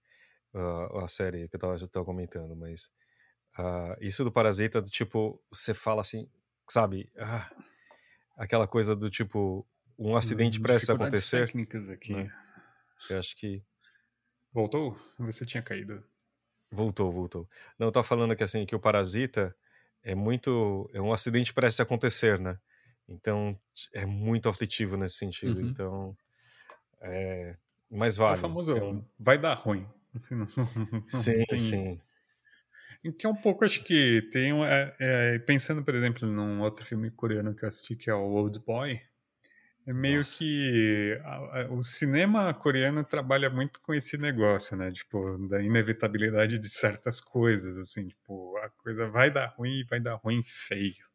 [0.56, 2.90] uh, a série que eu tava, tava comentando, mas
[3.60, 6.28] uh, isso do Parasita, do tipo, você fala assim,
[6.70, 7.52] sabe, ah,
[8.38, 9.68] aquela coisa do tipo,
[10.00, 11.46] um acidente prestes a acontecer.
[11.46, 12.14] técnicas aqui.
[12.14, 12.32] Né?
[13.10, 13.62] Eu acho que...
[14.52, 14.98] Voltou?
[15.20, 16.02] Você tinha caído.
[16.72, 17.50] Voltou, voltou.
[17.78, 19.56] Não, tava falando que assim, que o Parasita
[20.04, 20.90] é muito.
[20.94, 22.58] É um acidente parece acontecer, né?
[23.08, 23.54] Então
[23.94, 25.60] é muito aflitivo nesse sentido.
[25.60, 25.68] Uhum.
[25.68, 26.18] Então.
[27.02, 27.58] É,
[27.90, 28.38] mas vale.
[28.38, 29.88] É famoso é vai dar ruim.
[30.16, 30.48] Assim, não,
[30.92, 31.60] não, sim, tem...
[31.60, 31.98] sim.
[33.20, 34.52] Que é um pouco, acho que tem.
[34.66, 38.32] É, é, pensando, por exemplo, num outro filme coreano que eu assisti, que é o
[38.32, 39.00] Old Boy.
[39.88, 40.40] É meio Nossa.
[40.40, 44.92] que a, a, o cinema coreano trabalha muito com esse negócio, né?
[44.92, 50.00] Tipo, da inevitabilidade de certas coisas, assim, tipo, a coisa vai dar ruim e vai
[50.00, 51.06] dar ruim feio.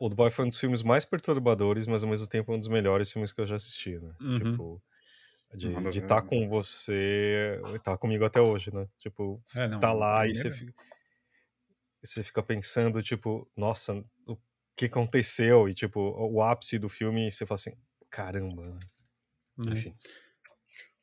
[0.00, 3.12] Old Boy foi um dos filmes mais perturbadores, mas ao mesmo tempo um dos melhores
[3.12, 4.14] filmes que eu já assisti, né?
[4.20, 4.38] Uhum.
[4.38, 4.82] Tipo,
[5.52, 8.88] de estar tá com você, tá comigo até hoje, né?
[8.98, 10.74] Tipo, é, não, tá lá e você fica,
[12.02, 14.36] você fica pensando, tipo, nossa, o
[14.76, 17.76] que aconteceu e, tipo, o ápice do filme, você fala assim,
[18.10, 18.62] caramba.
[18.66, 18.78] Né?
[19.58, 19.72] Uhum.
[19.72, 19.96] Enfim.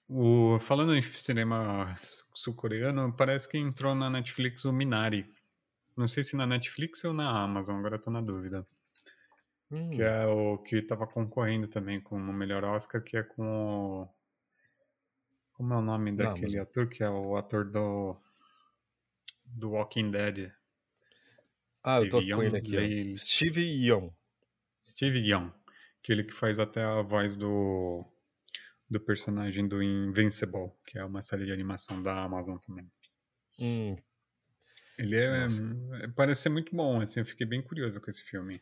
[0.07, 1.95] O, falando em cinema
[2.33, 5.25] sul-coreano, parece que entrou na Netflix o Minari.
[5.95, 8.67] Não sei se na Netflix ou na Amazon, agora tô na dúvida.
[9.71, 9.89] Hum.
[9.89, 14.09] Que é o que tava concorrendo também com o melhor Oscar, que é com o.
[15.61, 16.89] Como é o nome daquele ator?
[16.89, 18.17] Que é o ator do.
[19.45, 20.51] Do Walking Dead.
[21.83, 23.15] Ah, eu tô Steve com ele aqui.
[23.15, 24.11] Steve Young.
[24.81, 25.51] Steve Young.
[25.99, 28.03] Aquele que faz até a voz do,
[28.89, 32.91] do personagem do Invincible, que é uma série de animação da Amazon também.
[33.59, 33.95] Hum.
[34.97, 35.45] Ele é,
[36.01, 38.59] é, parece ser muito bom, assim, eu fiquei bem curioso com esse filme.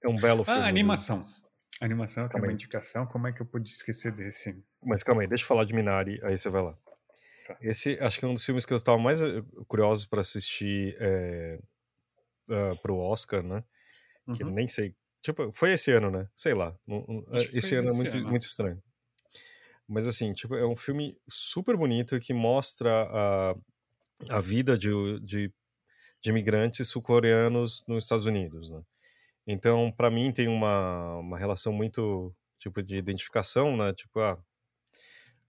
[0.00, 0.60] É um belo filme.
[0.60, 1.26] Ah, animação.
[1.80, 4.62] A animação tem uma indicação, como é que eu pude esquecer desse?
[4.84, 6.76] Mas calma aí, deixa eu falar de Minari, aí você vai lá.
[7.46, 7.56] Tá.
[7.62, 10.94] Esse acho que é um dos filmes que eu estava mais eh, curioso para assistir
[11.00, 11.58] é,
[12.48, 13.64] uh, pro Oscar, né?
[14.26, 14.34] Uhum.
[14.34, 14.94] Que nem sei.
[15.22, 16.28] Tipo, foi esse ano, né?
[16.36, 16.74] Sei lá.
[17.52, 18.28] esse ano é muito, ano.
[18.28, 18.82] muito estranho.
[19.88, 23.54] Mas assim, tipo, é um filme super bonito que mostra a,
[24.28, 25.52] a vida de, de,
[26.22, 28.82] de imigrantes sul-coreanos nos Estados Unidos, né?
[29.46, 33.92] Então, para mim, tem uma, uma relação muito, tipo, de identificação, né?
[33.94, 34.38] Tipo, ah,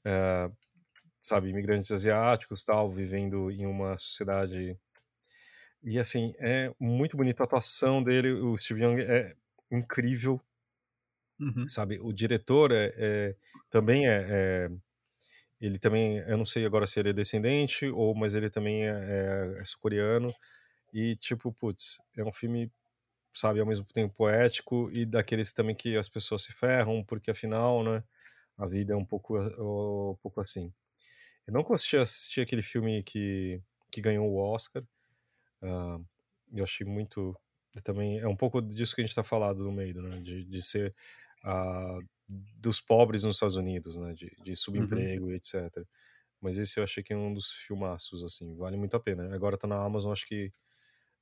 [0.05, 0.51] é,
[1.21, 4.77] sabe, imigrantes asiáticos, tal, vivendo em uma sociedade
[5.83, 8.31] e assim, é muito bonita a atuação dele.
[8.33, 9.35] O Steve Young é
[9.71, 10.39] incrível.
[11.39, 11.67] Uhum.
[11.67, 11.99] Sabe?
[11.99, 13.35] O diretor é, é
[13.69, 14.71] também é, é,
[15.59, 16.17] Ele também.
[16.19, 19.65] Eu não sei agora se ele é descendente, ou mas ele também é, é, é
[19.65, 20.33] sul-coreano.
[20.93, 22.71] E, tipo, putz, é um filme,
[23.33, 27.83] sabe, ao mesmo tempo poético e daqueles também que as pessoas se ferram, porque afinal,
[27.83, 28.03] né?
[28.57, 30.71] A vida é um pouco, um pouco assim.
[31.47, 33.61] Eu não consegui assistir aquele filme que,
[33.91, 34.83] que ganhou o Oscar.
[35.61, 36.05] Uh,
[36.53, 37.35] eu achei muito.
[37.83, 40.19] Também é um pouco disso que a gente está falando no meio, né?
[40.21, 40.93] De, de ser
[41.43, 44.13] uh, dos pobres nos Estados Unidos, né?
[44.13, 45.31] De, de subemprego uhum.
[45.31, 45.83] e etc.
[46.39, 49.33] Mas esse eu achei que é um dos filmaços, assim, vale muito a pena.
[49.33, 50.51] Agora tá na Amazon, acho que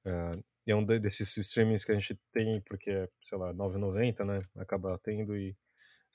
[0.06, 4.44] uh, é um desses streamings que a gente tem, porque é, sei lá, 9,90, né?
[4.58, 5.56] Acaba tendo e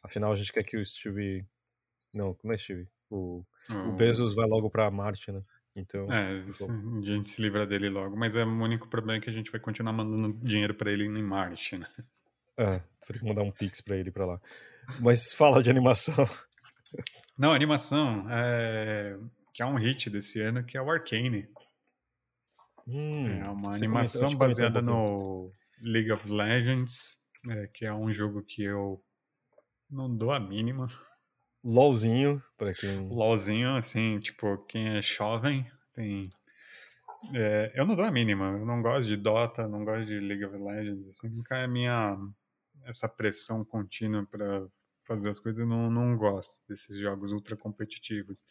[0.03, 1.47] afinal a gente quer que o Steve.
[2.15, 2.89] Não, como é Steve?
[3.11, 5.43] O, o Bezos vai logo pra Marte, né?
[5.77, 6.11] Então.
[6.13, 9.33] É, a gente se livra dele logo, mas é o único problema é que a
[9.33, 11.89] gente vai continuar mandando dinheiro para ele em Marte, né?
[12.57, 14.41] É, vou ter que mandar um pix para ele para lá.
[15.01, 16.29] Mas fala de animação.
[17.37, 19.19] Não, animação é...
[19.53, 21.49] que é um hit desse ano, que é o Arcane.
[22.87, 27.19] Hum, é uma animação baseada no League of Legends,
[27.49, 29.03] é, que é um jogo que eu
[29.91, 30.87] não dou a mínima.
[31.65, 33.09] LOLzinho, para quem.
[33.09, 36.31] LOLzinho, assim, tipo, quem é jovem tem.
[37.35, 40.45] É, eu não dou a mínima, eu não gosto de Dota, não gosto de League
[40.45, 42.19] of Legends, assim, nunca é minha.
[42.85, 44.67] essa pressão contínua para
[45.07, 48.45] fazer as coisas, eu não, não gosto desses jogos ultra competitivos.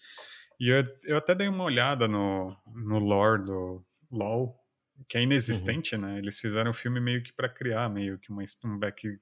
[0.60, 4.60] E eu, eu até dei uma olhada no, no lore do LoL,
[5.08, 6.02] que é inexistente, uhum.
[6.02, 6.18] né?
[6.18, 9.20] Eles fizeram o filme meio que para criar meio que uma, um back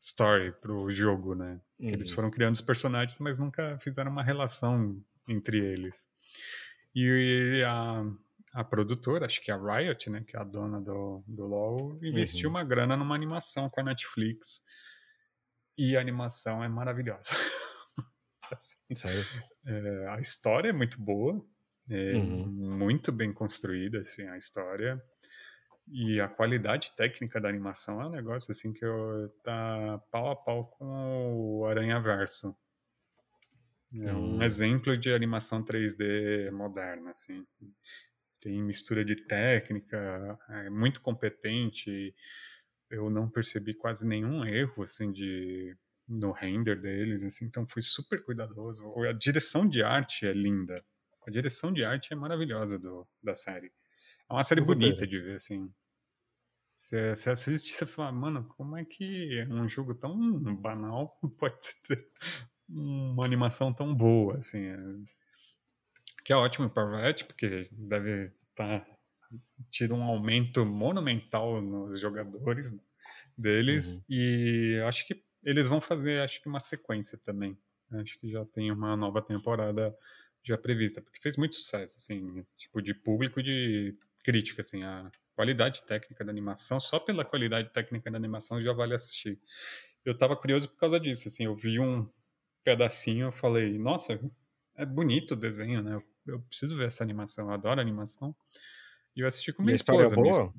[0.00, 1.60] story pro jogo, né?
[1.78, 1.88] Uhum.
[1.88, 6.08] Eles foram criando os personagens, mas nunca fizeram uma relação entre eles.
[6.94, 8.04] E a,
[8.52, 11.98] a produtora, acho que é a Riot, né, que é a dona do, do LoL,
[12.02, 12.56] investiu uhum.
[12.56, 14.62] uma grana numa animação com a Netflix.
[15.76, 17.34] E a animação é maravilhosa.
[18.50, 18.78] assim,
[19.64, 21.44] é, a história é muito boa,
[21.88, 22.76] é uhum.
[22.76, 25.02] muito bem construída, assim, a história.
[25.90, 30.36] E a qualidade técnica da animação é um negócio assim que eu, tá pau a
[30.36, 32.54] pau com o Aranha Verso.
[33.94, 34.42] É um hum.
[34.42, 37.42] exemplo de animação 3D moderna, assim.
[38.38, 42.14] Tem mistura de técnica, é muito competente.
[42.90, 45.74] Eu não percebi quase nenhum erro, assim, de
[46.08, 48.82] no render deles, assim, então fui super cuidadoso.
[49.04, 50.82] A direção de arte é linda.
[51.28, 53.70] A direção de arte é maravilhosa do, da série.
[54.30, 55.70] É uma série bonita de ver, assim.
[56.72, 60.16] Você, você assiste e você fala, mano, como é que um jogo tão
[60.56, 62.10] banal pode ter
[62.66, 64.64] uma animação tão boa, assim.
[64.64, 64.78] É...
[66.24, 68.86] Que é ótimo para Riot, porque deve tá,
[69.70, 72.72] tido um aumento monumental nos jogadores
[73.36, 74.04] deles uhum.
[74.08, 77.56] e acho que eles vão fazer acho que uma sequência também
[77.92, 79.96] acho que já tem uma nova temporada
[80.48, 85.82] já prevista, porque fez muito sucesso, assim, tipo, de público de crítica, assim, a qualidade
[85.84, 89.38] técnica da animação, só pela qualidade técnica da animação já vale assistir.
[90.04, 92.08] Eu tava curioso por causa disso, assim, eu vi um
[92.64, 94.18] pedacinho, eu falei, nossa,
[94.76, 95.94] é bonito o desenho, né?
[95.94, 98.34] Eu, eu preciso ver essa animação, eu adoro animação.
[99.14, 100.02] E eu assisti com minha e a esposa.
[100.02, 100.54] História é boa?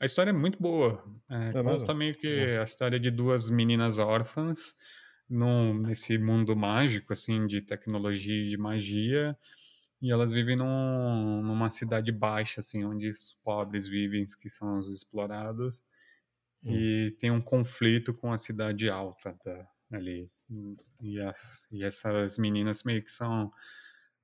[0.00, 1.04] A história é muito boa.
[1.28, 2.58] É, é conta meio que é.
[2.58, 4.76] a história de duas meninas órfãs
[5.28, 9.36] num, nesse mundo mágico, assim, de tecnologia e de magia,
[10.00, 14.94] e elas vivem num, numa cidade baixa, assim, onde os pobres vivem, que são os
[14.94, 15.84] explorados,
[16.64, 16.72] hum.
[16.72, 20.30] e tem um conflito com a cidade alta da, ali.
[21.00, 23.52] E, as, e essas meninas meio que são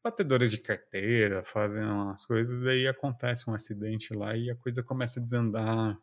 [0.03, 5.19] batedoras de carteira, fazem as coisas, daí acontece um acidente lá e a coisa começa
[5.19, 5.99] a desandar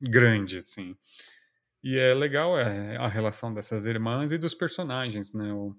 [0.00, 0.96] grande, assim.
[1.82, 5.52] E é legal é, a relação dessas irmãs e dos personagens, né?
[5.52, 5.74] O,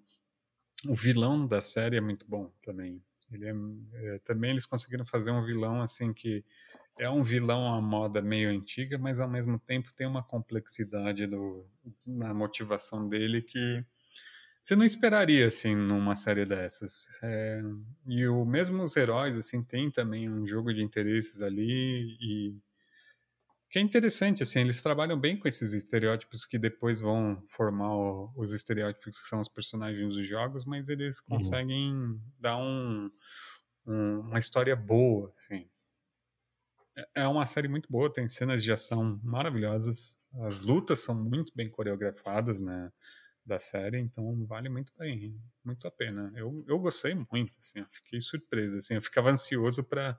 [0.87, 3.01] o vilão da série é muito bom também.
[3.31, 3.53] Ele é,
[3.93, 6.43] é, também eles conseguiram fazer um vilão assim que
[6.99, 11.65] é um vilão à moda meio antiga, mas ao mesmo tempo tem uma complexidade do,
[12.05, 13.83] na motivação dele que
[14.61, 17.19] você não esperaria assim numa série dessas.
[17.23, 17.61] É,
[18.05, 22.55] e o mesmo os heróis assim tem também um jogo de interesses ali e
[23.73, 28.31] que é interessante, assim, eles trabalham bem com esses estereótipos que depois vão formar o,
[28.35, 31.37] os estereótipos que são os personagens dos jogos, mas eles uhum.
[31.37, 32.21] conseguem uhum.
[32.39, 33.09] dar um,
[33.87, 35.67] um, uma história boa, assim.
[36.95, 41.51] É, é uma série muito boa, tem cenas de ação maravilhosas, as lutas são muito
[41.55, 42.91] bem coreografadas, né,
[43.43, 46.31] da série, então vale muito bem, muito a pena.
[46.35, 50.15] Eu, eu gostei muito, assim, eu fiquei surpreso, assim, eu ficava ansioso para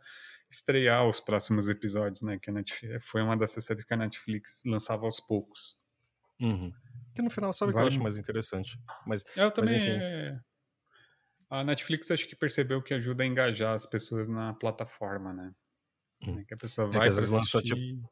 [0.51, 2.39] estrear os próximos episódios, né?
[2.39, 5.79] Que Netflix, foi uma dessas séries que a Netflix lançava aos poucos.
[6.41, 6.73] Uhum.
[7.15, 7.87] Que no final sabe vale.
[7.87, 8.79] que eu acho mais interessante.
[9.07, 9.75] Mas, eu também.
[9.75, 9.99] Mas, enfim...
[10.01, 10.41] É...
[11.51, 15.55] A Netflix acho que percebeu que ajuda a engajar as pessoas na plataforma, né?
[16.27, 16.45] Hum.
[16.45, 18.11] Que a pessoa vai é que às vezes lança, tipo,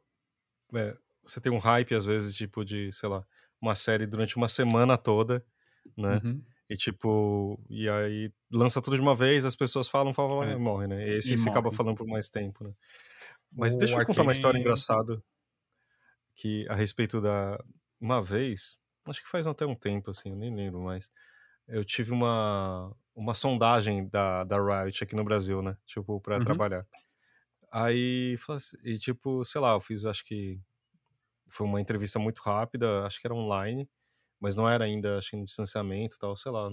[0.75, 3.25] é, você tem um hype, às vezes, tipo, de, sei lá,
[3.61, 5.45] uma série durante uma semana toda,
[5.97, 6.21] né?
[6.23, 6.45] Uhum.
[6.73, 10.55] E tipo, e aí lança tudo de uma vez, as pessoas falam, falam, é.
[10.55, 11.07] e morre, né?
[11.07, 12.73] E esse, e esse acaba falando por mais tempo, né?
[13.53, 15.23] Mas o deixa eu contar uma história engraçada
[16.35, 17.63] que a respeito da
[18.01, 21.11] uma vez, acho que faz até um tempo assim, eu nem lembro mais.
[21.69, 25.77] Eu tive uma uma sondagem da da Riot aqui no Brasil, né?
[25.85, 26.45] Tipo, para uhum.
[26.45, 26.87] trabalhar.
[27.71, 30.59] Aí, assim, e tipo, sei lá, eu fiz acho que
[31.51, 33.87] foi uma entrevista muito rápida, acho que era online
[34.43, 36.69] mas não era ainda, acho que no distanciamento tal, sei lá.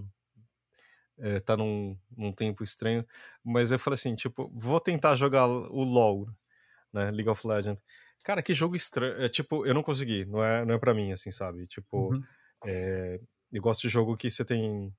[1.19, 3.05] É, tá num, num tempo estranho.
[3.43, 6.27] Mas eu falei assim, tipo, vou tentar jogar o LoL,
[6.91, 7.11] né?
[7.11, 7.85] League of Legends.
[8.23, 9.21] Cara, que jogo estranho.
[9.21, 11.67] É, tipo, eu não consegui, não é, não é pra mim, assim, sabe?
[11.67, 12.23] Tipo, uhum.
[12.65, 13.19] é,
[13.53, 14.91] eu gosto de jogo que você tem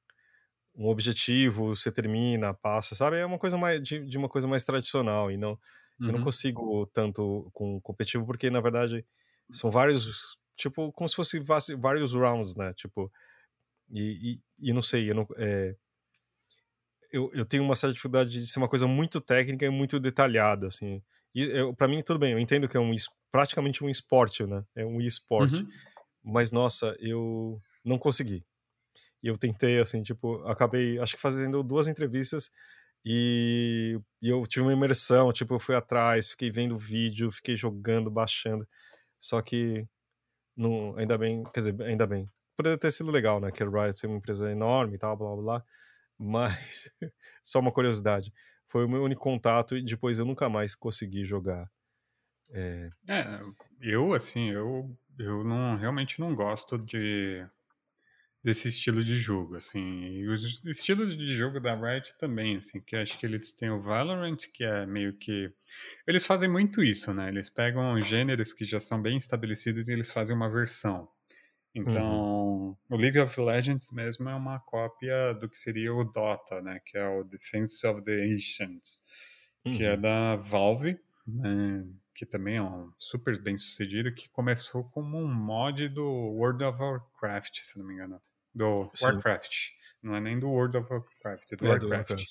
[0.77, 3.17] um objetivo, você termina, passa, sabe?
[3.17, 5.59] É uma coisa mais de, de uma coisa mais tradicional e não uhum.
[6.03, 6.25] eu não uhum.
[6.25, 9.05] consigo tanto com competitivo porque na verdade
[9.51, 11.41] são vários tipo, como se fosse
[11.77, 12.73] vários rounds, né?
[12.75, 13.11] Tipo,
[13.91, 15.75] e, e, e não sei, eu, não, é,
[17.11, 20.67] eu, eu tenho uma certa dificuldade de ser uma coisa muito técnica e muito detalhada,
[20.67, 21.03] assim.
[21.35, 22.95] E para mim, tudo bem, eu entendo que é um
[23.31, 24.65] praticamente um esporte, né?
[24.75, 25.57] É um esporte.
[25.57, 25.69] Uhum.
[26.23, 28.45] Mas, nossa, eu não consegui.
[29.23, 32.51] E eu tentei, assim, tipo, acabei, acho que fazendo duas entrevistas,
[33.05, 38.11] E, e, eu tive uma imersão, tipo, eu fui atrás, fiquei vendo vídeo, fiquei jogando,
[38.11, 38.67] baixando.
[39.21, 39.87] Só que
[40.97, 42.31] ainda bem, quer dizer, ainda bem.
[42.57, 43.51] Poderia ter sido legal, né?
[43.51, 45.65] Que a Riot é uma empresa enorme e tal, blá blá blá.
[46.19, 46.91] Mas,
[47.43, 48.33] só uma curiosidade.
[48.67, 51.71] Foi o meu único contato e depois eu nunca mais consegui jogar.
[52.51, 53.41] É, é
[53.81, 57.47] eu, assim, eu, eu não, realmente não gosto de
[58.43, 59.81] desse estilo de jogo, assim.
[59.81, 63.81] E os estilos de jogo da Riot também, assim, que acho que eles têm o
[63.81, 65.53] Valorant, que é meio que
[66.07, 67.29] eles fazem muito isso, né?
[67.29, 71.09] Eles pegam gêneros que já são bem estabelecidos e eles fazem uma versão.
[71.75, 72.77] Então, uhum.
[72.89, 76.81] o League of Legends mesmo é uma cópia do que seria o Dota, né?
[76.85, 79.03] Que é o Defense of the Ancients,
[79.65, 79.77] uhum.
[79.77, 80.01] que é uhum.
[80.01, 81.87] da Valve, né?
[82.13, 86.79] que também é um super bem sucedido, que começou como um mod do World of
[86.79, 88.21] Warcraft, se não me engano
[88.55, 89.07] do Sim.
[89.07, 89.71] Warcraft.
[90.03, 91.89] Não é nem do World of Warcraft, é do é Warcraft.
[91.89, 92.27] Do Warcraft.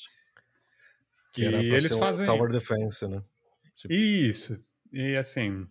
[1.33, 3.23] Que e era eles fazem Tower Defense, né?
[3.75, 3.93] Tipo...
[3.93, 4.65] Isso.
[4.91, 5.67] E assim,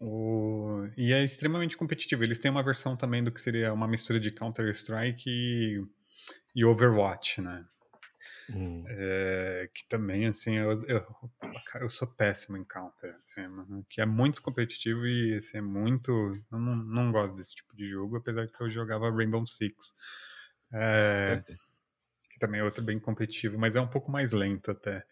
[0.00, 0.88] o...
[0.96, 2.24] e é extremamente competitivo.
[2.24, 5.80] Eles têm uma versão também do que seria uma mistura de Counter Strike e,
[6.54, 7.64] e Overwatch, né?
[8.54, 8.84] Hum.
[8.86, 11.06] É, que também, assim, eu, eu,
[11.80, 13.42] eu, sou péssimo em counter, assim,
[13.88, 16.10] que é muito competitivo e assim, é muito.
[16.50, 19.94] Eu não, não gosto desse tipo de jogo, apesar que eu jogava Rainbow Six.
[20.72, 21.42] É,
[22.30, 25.04] que também é outro bem competitivo, mas é um pouco mais lento até.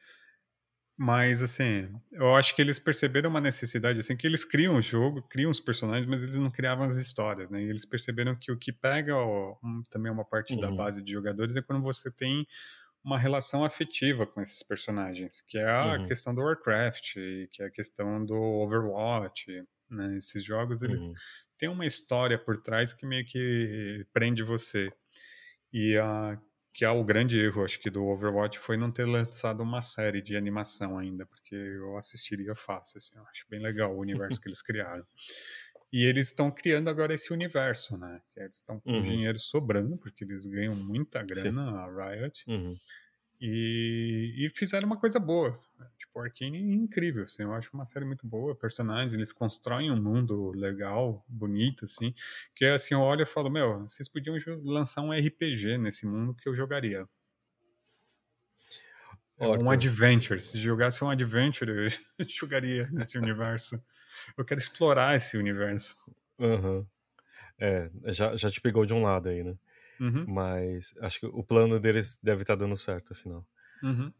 [1.03, 5.23] Mas, assim, eu acho que eles perceberam uma necessidade, assim, que eles criam o jogo,
[5.23, 7.63] criam os personagens, mas eles não criavam as histórias, né?
[7.63, 10.61] E eles perceberam que o que pega ó, um, também uma parte uhum.
[10.61, 12.47] da base de jogadores é quando você tem
[13.05, 16.07] uma relação afetiva com esses personagens, que é a uhum.
[16.07, 17.15] questão do Warcraft,
[17.51, 20.17] que é a questão do Overwatch, né?
[20.17, 21.15] Esses jogos, eles uhum.
[21.59, 24.93] têm uma história por trás que meio que prende você.
[25.73, 26.39] E a
[26.73, 30.23] que é o grande erro, acho que do Overwatch foi não ter lançado uma série
[30.23, 34.49] de animação ainda, porque eu assistiria fácil, assim, eu acho bem legal o universo que
[34.49, 35.05] eles criaram.
[35.93, 38.21] E eles estão criando agora esse universo, né?
[38.37, 39.03] Eles estão com uhum.
[39.03, 41.77] dinheiro sobrando, porque eles ganham muita grana, Sim.
[41.77, 42.45] a Riot.
[42.49, 42.77] Uhum.
[43.41, 45.59] E, e, fizeram uma coisa boa.
[45.99, 48.55] Tipo, Arkane é incrível, assim, eu acho uma série muito boa.
[48.55, 52.15] Personagens, eles constroem um mundo legal, bonito, assim.
[52.55, 56.49] Que assim, eu olho e falo, meu, vocês podiam lançar um RPG nesse mundo que
[56.49, 57.09] eu jogaria.
[59.39, 60.39] É um adventure.
[60.39, 61.73] Se jogasse um adventure,
[62.19, 63.83] eu jogaria nesse universo.
[64.37, 65.97] Eu quero explorar esse universo.
[66.39, 66.87] Uhum.
[67.59, 69.55] É, já, já te pegou de um lado aí, né?
[70.01, 70.25] Uhum.
[70.27, 73.47] Mas acho que o plano deles deve estar tá dando certo, afinal.
[73.83, 74.13] Uhum.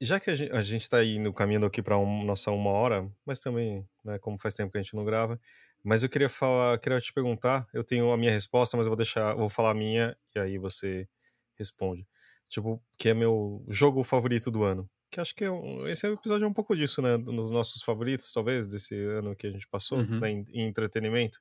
[0.00, 3.08] Já que a gente, a gente tá indo caminhando aqui para um, nossa uma hora,
[3.24, 5.40] mas também, né, como faz tempo que a gente não grava,
[5.84, 8.96] mas eu queria falar, queria te perguntar, eu tenho a minha resposta, mas eu vou
[8.96, 11.08] deixar, vou falar a minha e aí você
[11.56, 12.06] responde.
[12.48, 16.46] Tipo, que é meu jogo favorito do ano que acho que é um, esse episódio
[16.46, 17.18] é um pouco disso, né?
[17.18, 20.18] Nos nossos favoritos, talvez, desse ano que a gente passou, uhum.
[20.18, 21.38] né, em, em, entretenimento.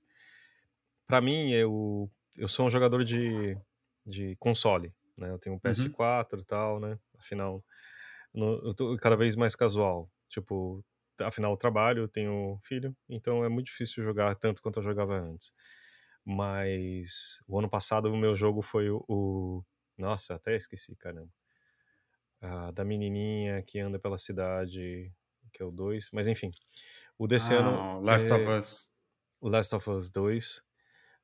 [1.07, 3.57] Para mim, eu, eu sou um jogador de,
[4.05, 5.32] de console, né?
[5.32, 6.39] Eu tenho um PS4 uhum.
[6.39, 6.99] e tal, né?
[7.17, 7.63] Afinal,
[8.34, 10.11] no, eu tô cada vez mais casual.
[10.28, 10.84] Tipo,
[11.22, 15.17] afinal, eu trabalho, eu tenho filho, então é muito difícil jogar tanto quanto eu jogava
[15.17, 15.53] antes.
[16.26, 19.63] Mas o ano passado o meu jogo foi o, o...
[19.97, 21.32] Nossa, até esqueci, caramba
[22.73, 25.11] da menininha que anda pela cidade,
[25.53, 26.09] que é o 2.
[26.11, 26.49] Mas enfim,
[27.17, 28.01] o desse ah, ano.
[28.01, 28.91] Last é, of Us.
[29.39, 30.61] O Last of Us 2.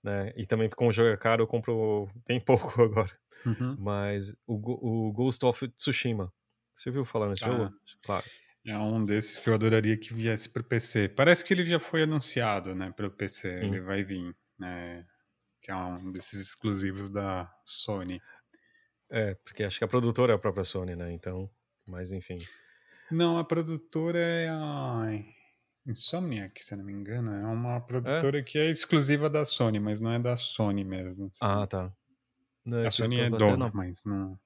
[0.03, 0.33] Né?
[0.35, 3.11] E também, como o jogo é caro, eu compro bem pouco agora.
[3.45, 3.75] Uhum.
[3.79, 6.31] Mas o, o Ghost of Tsushima.
[6.73, 7.73] Você ouviu falar nesse ah, jogo?
[8.03, 8.25] Claro.
[8.65, 11.09] É um desses que eu adoraria que viesse para o PC.
[11.09, 13.49] Parece que ele já foi anunciado, né, para o PC.
[13.49, 13.63] Uhum.
[13.63, 15.05] Ele vai vir, né?
[15.61, 18.21] Que é um desses exclusivos da Sony.
[19.09, 21.11] É, porque acho que a produtora é a própria Sony, né?
[21.11, 21.49] Então,
[21.85, 22.37] mas enfim.
[23.09, 25.23] Não, a produtora é a
[25.85, 27.33] Insomniac, se não me engano.
[27.33, 28.43] É uma produtora é?
[28.43, 31.27] que é exclusiva da Sony, mas não é da Sony mesmo.
[31.27, 31.39] Assim.
[31.41, 31.91] Ah, tá.
[32.65, 33.71] Não, a Sony é dona, não.
[33.73, 34.37] mas não...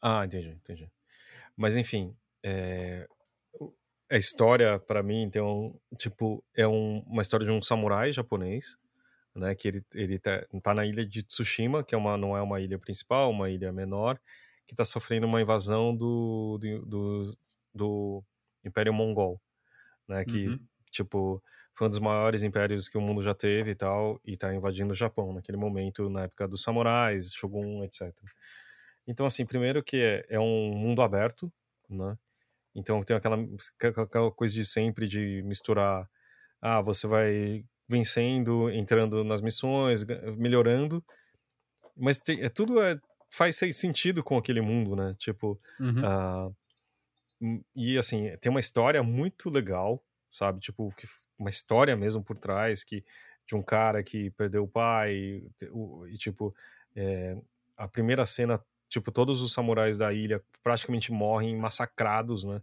[0.00, 0.90] Ah, entendi, entendi.
[1.54, 3.06] Mas enfim, é...
[4.10, 8.78] a história, para mim, então, tipo, é um, uma história de um samurai japonês
[9.34, 9.54] né?
[9.54, 12.60] Que ele, ele tá, tá, na ilha de Tsushima, que é uma, não é uma
[12.60, 14.18] ilha principal, uma ilha menor,
[14.66, 17.38] que está sofrendo uma invasão do, do, do,
[17.74, 18.24] do,
[18.64, 19.40] Império Mongol,
[20.06, 20.24] né?
[20.24, 20.60] Que, uhum.
[20.90, 21.42] tipo,
[21.74, 24.92] foi um dos maiores impérios que o mundo já teve e tal, e está invadindo
[24.92, 28.14] o Japão naquele momento, na época dos samurais, Shogun, etc.
[29.06, 31.52] Então, assim, primeiro que é, é um mundo aberto,
[31.88, 32.16] né?
[32.74, 33.36] Então tem aquela,
[33.82, 36.08] aquela coisa de sempre de misturar
[36.60, 40.04] ah, você vai vencendo, entrando nas missões,
[40.36, 41.04] melhorando.
[41.96, 42.98] Mas tem, é tudo é
[43.30, 45.14] faz sentido com aquele mundo, né?
[45.18, 46.02] Tipo, uhum.
[46.02, 50.60] uh, e assim, tem uma história muito legal, sabe?
[50.60, 50.92] Tipo,
[51.38, 53.04] uma história mesmo por trás que
[53.46, 55.50] de um cara que perdeu o pai e,
[56.10, 56.54] e tipo,
[56.94, 57.36] é,
[57.76, 62.62] a primeira cena, tipo, todos os samurais da ilha praticamente morrem massacrados, né?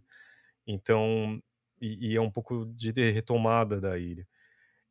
[0.66, 1.42] Então,
[1.80, 4.26] e, e é um pouco de retomada da ilha.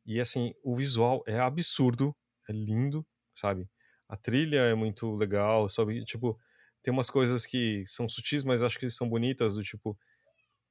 [0.08, 2.16] E assim, o visual é absurdo,
[2.48, 3.68] é lindo, sabe?
[4.08, 6.04] A trilha é muito legal, sabe?
[6.06, 6.40] Tipo,
[6.82, 9.98] tem umas coisas que são sutis, mas acho que são bonitas, do tipo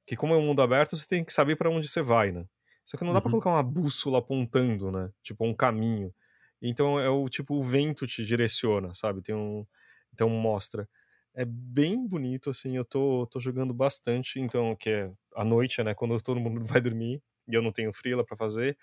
[0.06, 2.46] que como é um mundo aberto, você tem que saber para onde você vai, né?
[2.84, 3.22] Só que não dá uhum.
[3.22, 5.10] para colocar uma bússola apontando, né?
[5.22, 6.14] Tipo um caminho.
[6.62, 9.22] Então é o tipo o vento te direciona, sabe?
[9.22, 9.66] Tem um
[10.12, 10.88] então mostra.
[11.34, 15.94] É bem bonito assim, eu tô tô jogando bastante, então que é à noite, né,
[15.94, 18.76] quando todo mundo vai dormir e eu não tenho freela para fazer.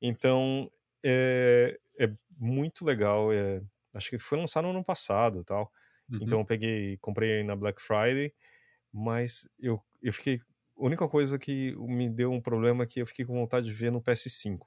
[0.00, 0.70] Então
[1.04, 3.62] é, é muito legal, é,
[3.94, 5.70] acho que foi lançado no ano passado, tal.
[6.10, 6.18] Uhum.
[6.22, 8.32] Então eu peguei, comprei na Black Friday,
[8.92, 10.40] mas eu eu fiquei
[10.80, 13.72] a única coisa que me deu um problema é que eu fiquei com vontade de
[13.72, 14.60] ver no PS5.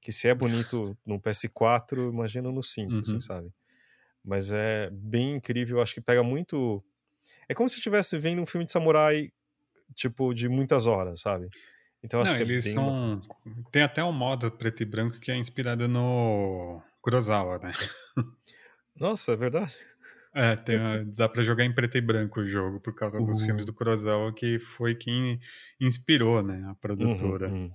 [0.00, 3.00] Que se é bonito no PS4, imagina no 5, uhum.
[3.00, 3.52] assim, sabe?
[4.24, 6.82] Mas é bem incrível, acho que pega muito.
[7.46, 9.30] É como se estivesse vendo um filme de samurai,
[9.94, 11.50] tipo, de muitas horas, sabe?
[12.02, 12.74] Então acho Não, que é eles bem...
[12.74, 13.22] são.
[13.70, 17.72] Tem até um modo preto e branco que é inspirado no Kurosawa, né?
[18.98, 19.76] Nossa, é verdade.
[20.32, 20.78] É, tem,
[21.16, 24.32] dá pra jogar em preto e branco o jogo por causa dos filmes do Kurosawa,
[24.32, 25.40] que foi quem
[25.80, 27.48] inspirou, né, a produtora.
[27.48, 27.72] Uhum, uhum.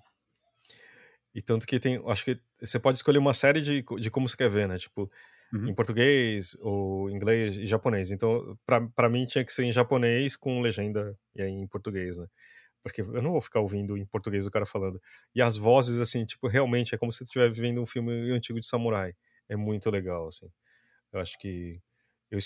[1.34, 4.38] E tanto que tem, acho que você pode escolher uma série de, de como você
[4.38, 4.78] quer ver, né?
[4.78, 5.12] Tipo,
[5.54, 5.68] uhum.
[5.68, 8.10] em português, ou inglês e japonês.
[8.10, 8.58] Então,
[8.96, 12.26] para mim tinha que ser em japonês com legenda e aí em português, né?
[12.86, 15.02] Porque eu não vou ficar ouvindo em português o cara falando.
[15.34, 18.60] E as vozes, assim, tipo, realmente é como se você estivesse vendo um filme antigo
[18.60, 19.16] de samurai.
[19.50, 20.52] É muito legal, assim.
[21.12, 21.82] Eu acho que
[22.30, 22.40] eu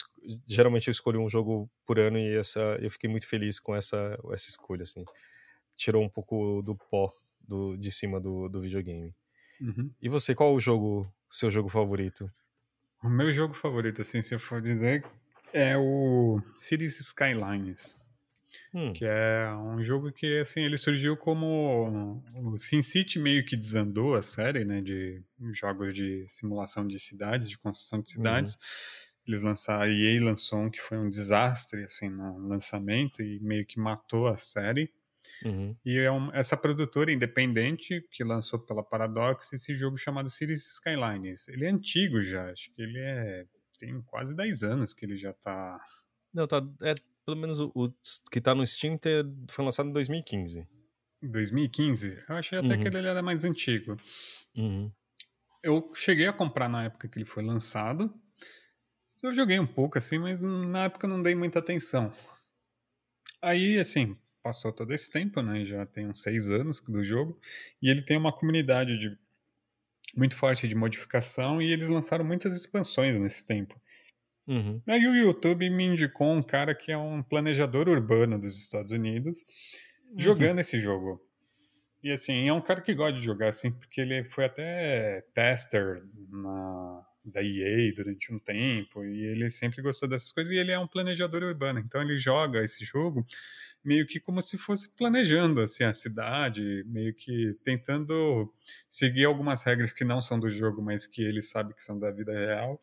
[0.47, 4.17] geralmente eu escolho um jogo por ano e essa eu fiquei muito feliz com essa
[4.31, 5.05] essa escolha assim
[5.75, 9.15] tirou um pouco do pó do, de cima do, do videogame
[9.61, 9.89] uhum.
[10.01, 12.29] e você qual o jogo seu jogo favorito
[13.01, 15.05] o meu jogo favorito assim se eu for dizer
[15.53, 18.01] é o Cities Skylines
[18.73, 18.93] hum.
[18.93, 24.21] que é um jogo que assim ele surgiu como o SimCity meio que desandou a
[24.21, 25.21] série né de
[25.53, 30.59] jogos de simulação de cidades de construção de cidades uhum eles lançaram, a EA lançou
[30.59, 34.91] um que foi um desastre, assim, no lançamento e meio que matou a série.
[35.45, 35.75] Uhum.
[35.85, 41.47] E é um, essa produtora independente que lançou pela Paradox esse jogo chamado Cities Skylines.
[41.47, 43.45] Ele é antigo já, acho que ele é.
[43.77, 45.79] Tem quase 10 anos que ele já tá.
[46.33, 46.61] Não, tá.
[46.81, 46.95] É,
[47.29, 47.93] pelo menos o, o
[48.31, 50.67] que tá no Steam ter, foi lançado em 2015.
[51.21, 52.23] 2015?
[52.27, 52.81] Eu achei até uhum.
[52.81, 53.97] que ele era mais antigo.
[54.55, 54.91] Uhum.
[55.61, 58.11] Eu cheguei a comprar na época que ele foi lançado.
[59.23, 62.11] Eu joguei um pouco assim, mas na época não dei muita atenção.
[63.41, 65.65] Aí, assim, passou todo esse tempo, né?
[65.65, 67.39] Já tem uns seis anos do jogo.
[67.81, 69.17] E ele tem uma comunidade de,
[70.15, 73.79] muito forte de modificação e eles lançaram muitas expansões nesse tempo.
[74.49, 74.81] Uhum.
[74.87, 79.45] Aí o YouTube me indicou um cara que é um planejador urbano dos Estados Unidos
[80.09, 80.17] uhum.
[80.17, 81.21] jogando esse jogo.
[82.01, 86.01] E assim, é um cara que gosta de jogar assim, porque ele foi até tester
[86.31, 90.79] na, da EA durante um tempo e ele sempre gostou dessas coisas e ele é
[90.79, 93.23] um planejador urbano, então ele joga esse jogo
[93.83, 98.51] meio que como se fosse planejando assim a cidade, meio que tentando
[98.87, 102.09] seguir algumas regras que não são do jogo, mas que ele sabe que são da
[102.09, 102.79] vida real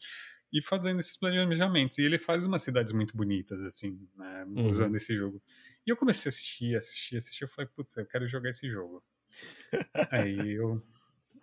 [0.53, 1.99] e fazendo esses planejamentos.
[1.99, 4.69] E ele faz umas cidades muito bonitas assim, né, uhum.
[4.69, 5.43] usando esse jogo.
[5.87, 9.03] E eu comecei a assistir, assistir, assistir, eu falei, putz, eu quero jogar esse jogo.
[10.11, 10.83] Aí eu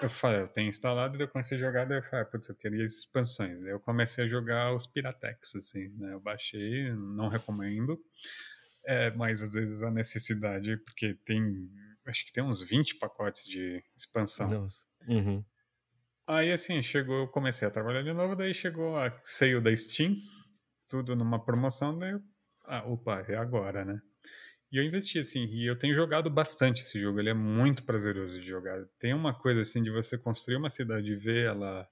[0.01, 2.49] eu falei, eu tenho instalado, e eu comecei a jogar, daí eu falei, ah, putz,
[2.49, 3.62] eu queria expansões.
[3.62, 6.14] Daí eu comecei a jogar os Piratex, assim, né?
[6.14, 7.99] Eu baixei, não recomendo.
[8.86, 11.70] É, mas às vezes a necessidade, porque tem,
[12.06, 14.68] acho que tem uns 20 pacotes de expansão.
[15.08, 15.43] Uhum.
[16.34, 20.15] Aí assim, chegou, eu comecei a trabalhar de novo, daí chegou a sale da Steam,
[20.89, 22.21] tudo numa promoção, daí eu,
[22.65, 23.99] ah, opa, é agora, né?
[24.71, 28.39] E eu investi, assim, e eu tenho jogado bastante esse jogo, ele é muito prazeroso
[28.39, 28.84] de jogar.
[28.97, 31.88] Tem uma coisa, assim, de você construir uma cidade e ver ela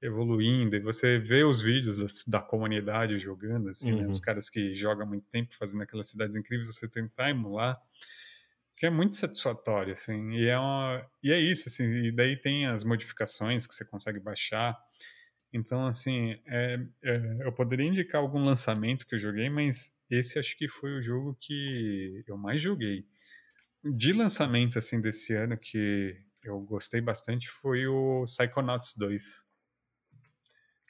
[0.00, 4.02] evoluindo, e você vê os vídeos da, da comunidade jogando, assim, uhum.
[4.02, 4.08] né?
[4.08, 4.24] Os uhum.
[4.24, 7.76] caras que jogam muito tempo fazendo aquelas cidades incríveis, você tentar emular,
[8.76, 12.66] que é muito satisfatório, assim, e é, uma, e é isso, assim, e daí tem
[12.66, 14.76] as modificações que você consegue baixar,
[15.54, 20.58] então, assim, é, é, eu poderia indicar algum lançamento que eu joguei, mas esse acho
[20.58, 23.06] que foi o jogo que eu mais joguei.
[23.84, 29.22] De lançamento, assim, desse ano que eu gostei bastante foi o Psychonauts 2.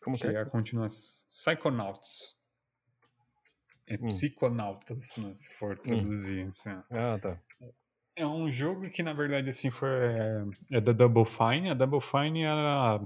[0.02, 0.32] Como que, que é?
[0.32, 1.28] é a continuação.
[1.28, 2.42] Psychonauts.
[3.86, 4.08] É hum.
[4.08, 5.82] Psiconautas, né, se for hum.
[5.82, 6.46] traduzir.
[6.46, 6.48] Hum.
[6.48, 6.70] Assim.
[6.90, 7.38] Ah, tá.
[8.16, 11.70] É um jogo que, na verdade, assim, foi, é, é da Double Fine.
[11.70, 13.00] A Double Fine era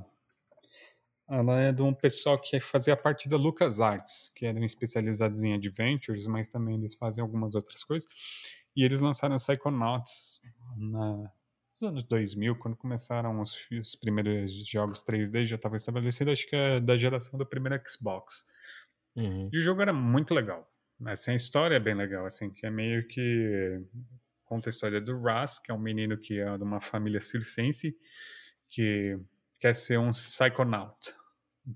[1.29, 6.27] ela é de um pessoal que fazia parte da LucasArts, que era especializado em adventures,
[6.27, 8.09] mas também eles fazem algumas outras coisas.
[8.75, 10.41] E eles lançaram Psychonauts
[10.77, 11.31] na,
[11.71, 16.57] nos anos 2000, quando começaram os, os primeiros jogos 3D, já estava estabelecido, acho que
[16.57, 18.47] é da geração do primeiro Xbox.
[19.15, 19.51] Uhum.
[19.53, 20.67] E o jogo era muito legal.
[21.05, 23.85] Assim, a história é bem legal, assim, que é meio que
[24.49, 27.95] conta a história do Ras, que é um menino que é de uma família circense,
[28.71, 29.19] que
[29.61, 31.15] quer ser um psychonaut,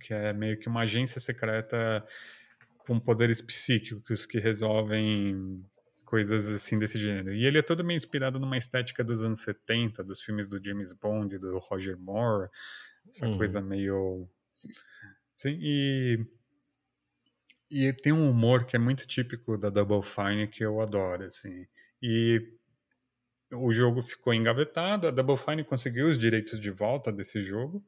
[0.00, 2.04] que é meio que uma agência secreta
[2.78, 5.64] com poderes psíquicos que resolvem
[6.04, 7.34] coisas assim desse gênero.
[7.34, 10.92] E ele é todo meio inspirado numa estética dos anos 70, dos filmes do James
[10.92, 12.48] Bond, do Roger Moore,
[13.08, 13.36] essa uhum.
[13.36, 14.28] coisa meio
[15.34, 16.24] sim, e
[17.70, 21.66] e tem um humor que é muito típico da Double Fine que eu adoro, assim.
[22.02, 22.46] E
[23.52, 27.84] o jogo ficou engavetado, a Double Fine conseguiu os direitos de volta desse jogo.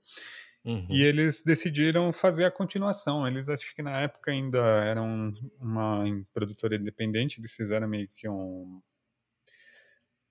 [0.64, 0.86] Uhum.
[0.88, 3.26] E eles decidiram fazer a continuação.
[3.26, 8.80] Eles acho que na época ainda eram uma produtora independente, eles fizeram meio que um.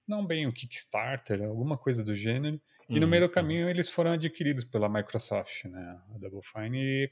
[0.08, 2.60] Não bem um Kickstarter, alguma coisa do gênero.
[2.90, 3.34] E no meio do uhum.
[3.34, 6.02] caminho eles foram adquiridos pela Microsoft, né?
[6.14, 6.78] A Double Fine.
[6.78, 7.12] E,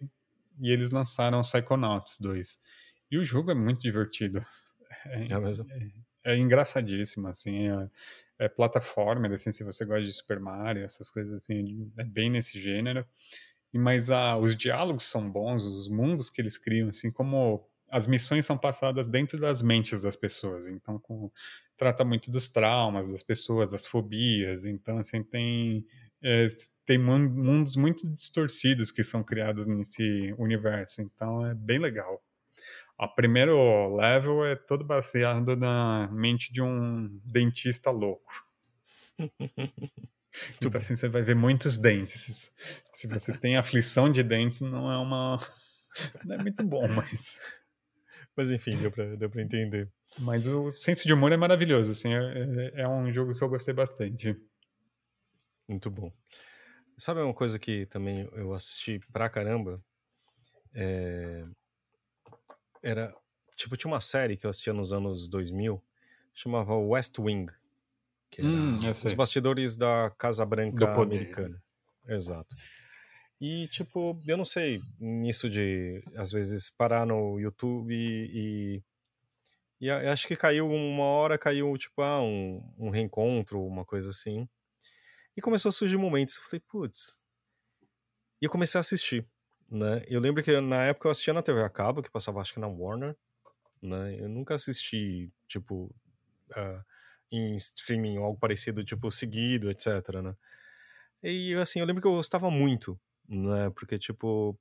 [0.59, 2.59] e eles lançaram Psychonauts 2.
[3.09, 4.45] E o jogo é muito divertido.
[5.03, 5.65] É, é mesmo?
[5.71, 5.89] É,
[6.23, 7.69] é engraçadíssimo, assim.
[7.69, 7.89] É,
[8.45, 12.59] é plataforma, assim, se você gosta de Super Mario, essas coisas assim, é bem nesse
[12.59, 13.05] gênero.
[13.73, 18.45] Mas ah, os diálogos são bons, os mundos que eles criam, assim como as missões
[18.45, 21.29] são passadas dentro das mentes das pessoas, então com,
[21.77, 25.85] trata muito dos traumas das pessoas, das fobias, então assim tem
[26.23, 26.45] é,
[26.85, 32.23] tem mundos muito distorcidos que são criados nesse universo, então é bem legal.
[33.01, 38.31] O primeiro level é todo baseado na mente de um dentista louco.
[40.61, 42.55] então, assim, você vai ver muitos dentes.
[42.93, 45.39] Se você tem aflição de dentes, não é uma.
[46.23, 47.41] Não é muito bom, mas.
[48.37, 49.91] Mas enfim, deu pra, deu pra entender.
[50.19, 53.49] Mas o senso de humor é maravilhoso, assim, é, é, é um jogo que eu
[53.49, 54.39] gostei bastante.
[55.67, 56.13] Muito bom.
[56.97, 59.83] Sabe uma coisa que também eu assisti pra caramba?
[60.73, 61.43] É
[62.81, 63.15] era.
[63.55, 65.81] Tipo, tinha uma série que eu assistia nos anos 2000,
[66.33, 67.51] chamava West Wing.
[68.29, 71.61] Que era hum, os bastidores da Casa Branca americana.
[72.07, 72.55] Exato.
[73.39, 78.83] E, tipo, eu não sei, nisso de, às vezes, parar no YouTube e.
[79.79, 84.11] E, e acho que caiu uma hora, caiu, tipo, ah, um, um reencontro, uma coisa
[84.11, 84.47] assim.
[85.35, 86.37] E começou a surgir momentos.
[86.37, 87.19] Eu falei, putz.
[88.39, 89.27] E eu comecei a assistir
[89.71, 90.03] né?
[90.07, 92.59] Eu lembro que na época eu assistia na TV a cabo, que passava acho que
[92.59, 93.15] na Warner,
[93.81, 94.19] né?
[94.19, 95.89] Eu nunca assisti, tipo,
[96.51, 96.83] uh,
[97.31, 100.35] em streaming ou algo parecido, tipo, seguido, etc, né?
[101.23, 102.99] E, assim, eu lembro que eu gostava muito,
[103.29, 103.69] né?
[103.69, 104.59] Porque, tipo,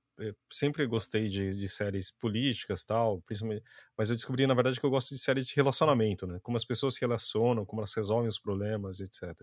[0.50, 3.64] sempre gostei de, de séries políticas tal, principalmente...
[3.96, 6.38] Mas eu descobri, na verdade, que eu gosto de séries de relacionamento, né?
[6.42, 9.34] Como as pessoas se relacionam, como elas resolvem os problemas, etc,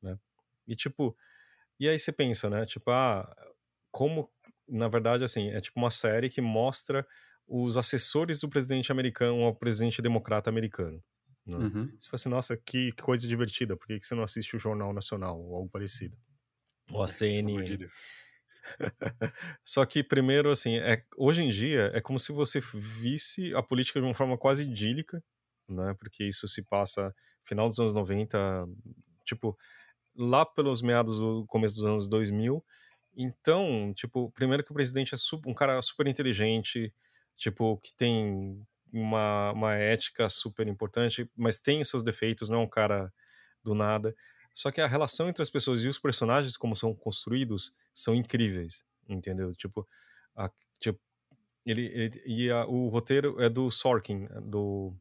[0.00, 0.18] né?
[0.66, 1.14] E, tipo...
[1.78, 2.64] E aí você pensa, né?
[2.64, 3.34] Tipo, ah,
[3.90, 4.30] como
[4.72, 7.06] na verdade, assim, é tipo uma série que mostra
[7.46, 11.02] os assessores do presidente americano ao presidente democrata americano.
[11.46, 11.58] Né?
[11.58, 11.86] Uhum.
[11.98, 14.92] Você fala assim, nossa, que, coisa divertida, por que, que você não assiste o Jornal
[14.92, 16.16] Nacional ou algo parecido?
[16.90, 17.86] Ou a CNN.
[19.62, 24.00] Só que, primeiro, assim, é, hoje em dia é como se você visse a política
[24.00, 25.22] de uma forma quase idílica,
[25.68, 25.94] né?
[25.98, 28.66] Porque isso se passa final dos anos 90,
[29.24, 29.58] tipo,
[30.16, 32.64] lá pelos meados do começo dos anos 2000,
[33.16, 36.92] então, tipo, primeiro que o presidente é um cara super inteligente,
[37.36, 42.68] tipo, que tem uma, uma ética super importante, mas tem seus defeitos, não é um
[42.68, 43.12] cara
[43.62, 44.14] do nada.
[44.54, 48.84] Só que a relação entre as pessoas e os personagens, como são construídos, são incríveis,
[49.08, 49.54] entendeu?
[49.54, 49.88] Tipo,
[50.36, 51.00] a, tipo
[51.64, 54.94] ele, ele e a, o roteiro é do Sorkin, do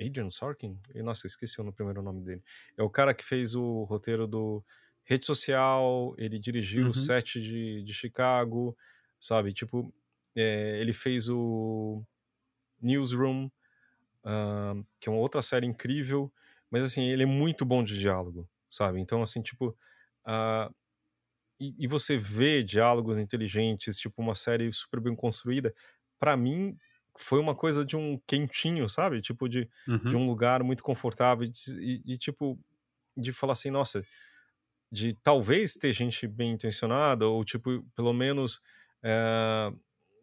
[0.00, 0.78] Adrian Sorkin?
[0.94, 2.42] Nossa, esqueci o primeiro nome dele.
[2.76, 4.64] É o cara que fez o roteiro do
[5.06, 6.90] rede social, ele dirigiu uhum.
[6.90, 8.76] o set de, de Chicago,
[9.20, 9.52] sabe?
[9.52, 9.94] Tipo,
[10.34, 12.02] é, ele fez o
[12.82, 16.30] Newsroom, uh, que é uma outra série incrível,
[16.70, 19.00] mas assim, ele é muito bom de diálogo, sabe?
[19.00, 19.68] Então, assim, tipo.
[20.26, 20.74] Uh,
[21.58, 25.74] e, e, você vê diálogos inteligentes, tipo, uma série super bem construída.
[26.18, 26.76] para mim,
[27.18, 29.22] foi uma coisa de um quentinho, sabe?
[29.22, 30.10] Tipo, de, uhum.
[30.10, 32.58] de um lugar muito confortável e, e, e, tipo,
[33.16, 34.04] de falar assim, nossa,
[34.90, 38.60] de talvez ter gente bem intencionada, ou tipo, pelo menos
[39.02, 39.72] é,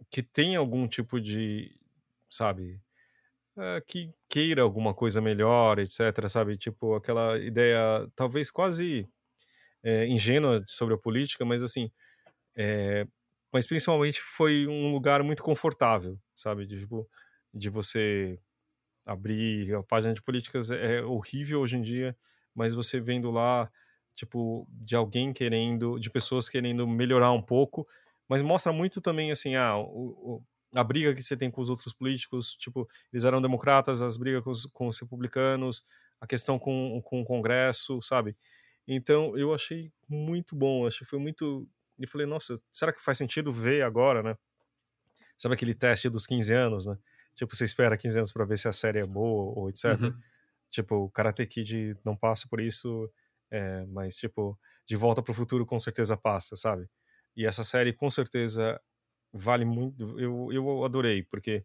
[0.10, 1.76] que tenha algum tipo de,
[2.30, 2.80] sabe,
[3.58, 9.08] uh, que queira alguma coisa melhor, etc, sabe, tipo, aquela ideia talvez quase
[9.84, 11.92] é, ingênua sobre a política, mas assim,
[12.56, 13.08] é,
[13.52, 17.10] mas principalmente foi um lugar muito confortável, sabe, de, tipo,
[17.54, 18.40] de você
[19.06, 22.18] abrir a página de políticas é, é horrível hoje em dia,
[22.56, 23.72] mas você vendo lá,
[24.16, 27.88] tipo, de alguém querendo, de pessoas querendo melhorar um pouco,
[28.28, 30.44] mas mostra muito também, assim, ah, o, o,
[30.76, 34.44] a briga que você tem com os outros políticos, tipo, eles eram democratas, as brigas
[34.44, 35.86] com os, com os republicanos,
[36.20, 38.36] a questão com, com o Congresso, sabe?
[38.88, 41.68] Então, eu achei muito bom, achei foi muito...
[42.00, 44.38] E falei, nossa, será que faz sentido ver agora, né?
[45.38, 46.98] Sabe aquele teste dos 15 anos, né?
[47.36, 50.00] Tipo, você espera 15 anos para ver se a série é boa ou etc.
[50.02, 50.14] Uhum.
[50.70, 53.10] Tipo, o Karate Kid não passa por isso,
[53.54, 56.90] é, mas, tipo, De Volta pro Futuro com certeza passa, sabe?
[57.38, 58.82] E essa série com certeza
[59.32, 60.20] vale muito.
[60.20, 61.64] Eu, eu adorei, porque,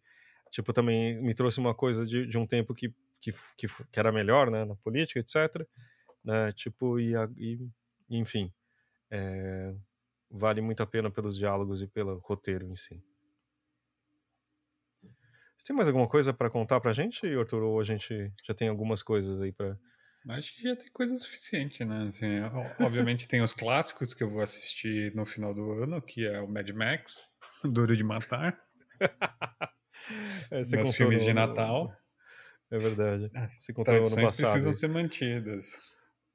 [0.50, 4.12] tipo, também me trouxe uma coisa de, de um tempo que, que, que, que era
[4.12, 5.66] melhor, né, na política, etc.
[6.22, 6.52] Né?
[6.52, 7.58] Tipo, e, e
[8.10, 8.52] enfim.
[9.10, 9.74] É,
[10.30, 13.02] vale muito a pena pelos diálogos e pelo roteiro em si.
[15.56, 17.62] Você tem mais alguma coisa para contar pra gente, Arthur?
[17.62, 19.78] Ou a gente já tem algumas coisas aí para
[20.28, 22.06] Acho que já tem coisa suficiente, né?
[22.08, 22.40] Assim,
[22.80, 26.48] obviamente tem os clássicos que eu vou assistir no final do ano, que é o
[26.48, 27.22] Mad Max,
[27.64, 28.58] Duro de Matar.
[30.50, 31.24] é, Meus filmes no...
[31.24, 31.96] de Natal.
[32.70, 33.30] É verdade.
[33.34, 34.36] Ah, você contou no passado.
[34.36, 35.80] precisam ser mantidas.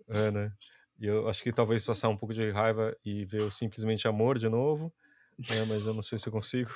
[0.07, 0.51] É, né?
[0.99, 4.39] E eu acho que talvez passar um pouco de raiva e ver o Simplesmente Amor
[4.39, 4.93] de novo,
[5.37, 5.65] né?
[5.67, 6.71] mas eu não sei se eu consigo.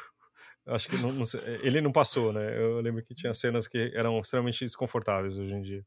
[0.66, 1.24] Acho que não, não
[1.64, 2.60] ele não passou, né?
[2.60, 5.86] Eu lembro que tinha cenas que eram extremamente desconfortáveis hoje em dia.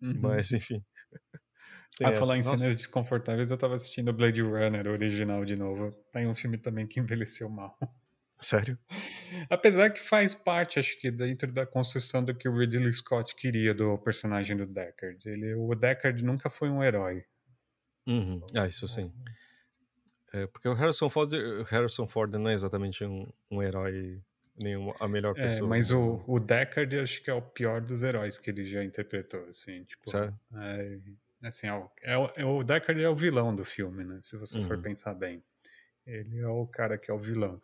[0.00, 0.18] Uhum.
[0.20, 0.84] Mas, enfim.
[2.02, 2.58] a falar em Nossa.
[2.58, 5.92] cenas desconfortáveis, eu tava assistindo Blade Runner original de novo.
[6.12, 7.76] Tá em um filme também que envelheceu mal.
[8.40, 8.78] Sério?
[9.50, 13.74] Apesar que faz parte, acho que, dentro da construção do que o Ridley Scott queria
[13.74, 15.18] do personagem do Deckard.
[15.28, 17.24] Ele, o Deckard nunca foi um herói.
[18.06, 18.40] Uhum.
[18.54, 19.12] Ah, isso sim.
[20.32, 21.32] É, porque o Harrison Ford,
[21.68, 24.22] Harrison Ford não é exatamente um, um herói,
[24.62, 25.66] nem a melhor é, pessoa.
[25.66, 28.84] É, mas o, o Deckard acho que é o pior dos heróis que ele já
[28.84, 29.84] interpretou, assim.
[29.84, 30.38] Tipo, Sério?
[30.54, 30.98] É,
[31.44, 31.66] assim,
[32.02, 34.18] é, é, o Deckard é o vilão do filme, né?
[34.22, 34.64] Se você uhum.
[34.64, 35.42] for pensar bem.
[36.06, 37.60] Ele é o cara que é o vilão.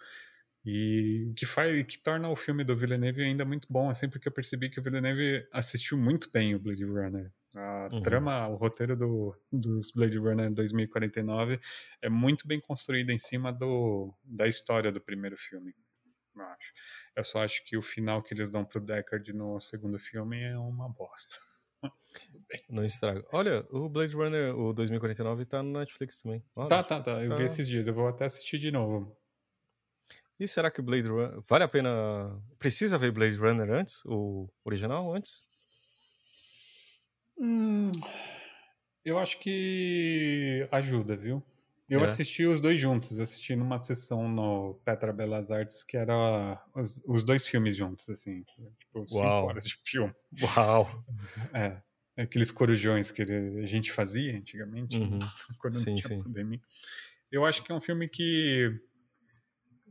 [0.64, 4.28] E o que faz, que torna o filme do Villeneuve ainda muito bom, assim, porque
[4.28, 7.30] eu percebi que o Villeneuve assistiu muito bem o Blade Runner.
[7.54, 8.00] A uhum.
[8.00, 11.60] trama, o roteiro do, dos Blade Runner 2049
[12.02, 15.72] é muito bem construído em cima do, da história do primeiro filme,
[16.36, 16.72] eu acho.
[17.16, 20.56] Eu só acho que o final que eles dão pro Deckard no segundo filme é
[20.58, 21.36] uma bosta.
[22.68, 23.24] Não estraga.
[23.32, 26.42] Olha, o Blade Runner, o 2049, tá no Netflix também.
[26.56, 27.22] Olha, tá, tá, tá.
[27.22, 27.36] Eu tá...
[27.36, 27.86] vi esses dias.
[27.86, 29.16] Eu vou até assistir de novo.
[30.38, 31.40] E será que o Blade Runner.
[31.48, 32.42] Vale a pena.
[32.58, 34.02] Precisa ver Blade Runner antes?
[34.04, 35.46] O original antes?
[37.36, 37.90] Hum,
[39.04, 41.42] eu acho que ajuda, viu?
[41.88, 42.04] Eu é.
[42.04, 47.22] assisti os dois juntos, assisti numa sessão no Petra Belas Artes que era os, os
[47.22, 48.42] dois filmes juntos, assim,
[48.78, 49.46] tipo, cinco Uau.
[49.46, 50.14] horas de filme.
[50.42, 51.04] Uau!
[51.52, 51.82] É,
[52.16, 55.18] aqueles corujões que a gente fazia antigamente, uhum.
[55.58, 56.22] quando sim, não tinha sim.
[56.22, 56.60] pandemia.
[57.30, 58.80] Eu acho que é um filme que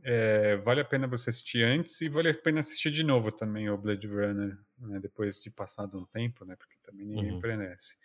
[0.02, 3.70] é, vale a pena você assistir antes e vale a pena assistir de novo também
[3.70, 7.40] o Blade Runner, né, depois de passado um tempo, né, porque também ninguém uhum.
[7.40, 7.96] perece.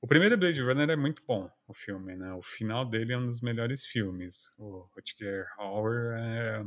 [0.00, 2.32] O primeiro Blade Runner é muito bom, o filme, né?
[2.34, 4.52] O final dele é um dos melhores filmes.
[4.58, 6.64] O Rutger Hauer é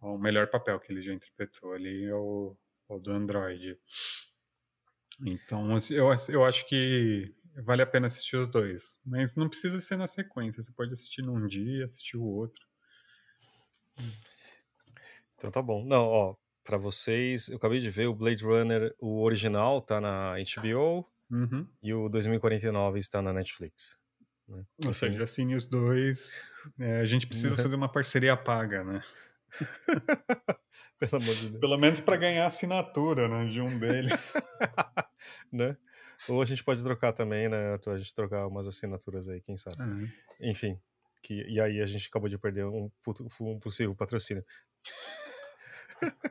[0.00, 2.56] o melhor papel que ele já interpretou ali é o,
[2.88, 3.78] o do Android.
[5.24, 9.00] Então, assim, eu, eu acho que vale a pena assistir os dois.
[9.04, 10.62] Mas não precisa ser na sequência.
[10.62, 12.64] Você pode assistir num dia, assistir o outro.
[15.36, 15.84] Então tá bom.
[15.84, 20.34] Não, ó, para vocês, eu acabei de ver o Blade Runner, o original tá na
[20.34, 21.66] HBO uhum.
[21.82, 23.98] e o 2049 está na Netflix.
[24.48, 24.64] Né?
[24.86, 26.50] Ou seja, assine os dois.
[26.78, 29.02] É, a gente precisa fazer uma parceria paga, né?
[30.98, 31.60] Pelo amor de Deus.
[31.60, 34.34] Pelo menos para ganhar assinatura né, de um deles.
[35.52, 35.76] né?
[36.28, 37.78] Ou a gente pode trocar também, né?
[37.86, 39.82] A gente trocar umas assinaturas aí, quem sabe.
[39.82, 40.08] Uhum.
[40.40, 40.80] Enfim.
[41.22, 42.90] Que, e aí a gente acabou de perder um,
[43.40, 44.44] um possível patrocínio.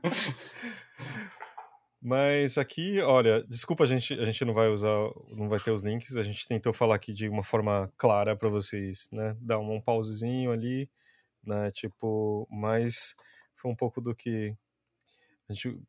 [2.08, 4.96] Mas aqui, olha, desculpa a gente, a gente não vai usar,
[5.32, 6.16] não vai ter os links.
[6.16, 9.36] A gente tentou falar aqui de uma forma clara para vocês, né?
[9.42, 10.88] Dar um, um pausezinho ali,
[11.44, 11.72] né?
[11.72, 13.16] Tipo, mas
[13.56, 14.56] foi um pouco do que
[15.50, 15.82] a gente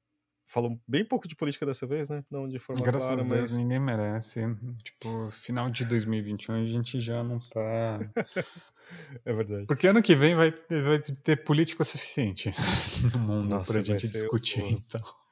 [0.46, 2.24] falou bem pouco de política dessa vez, né?
[2.30, 3.58] Não de forma Graças clara, a Deus, mas...
[3.58, 4.40] ninguém merece.
[4.82, 8.00] Tipo, final de 2021 a gente já não tá.
[9.22, 9.66] é verdade.
[9.66, 12.52] Porque ano que vem vai, vai ter política suficiente
[13.12, 14.68] no mundo Nossa, pra gente discutir, o...
[14.68, 15.25] então.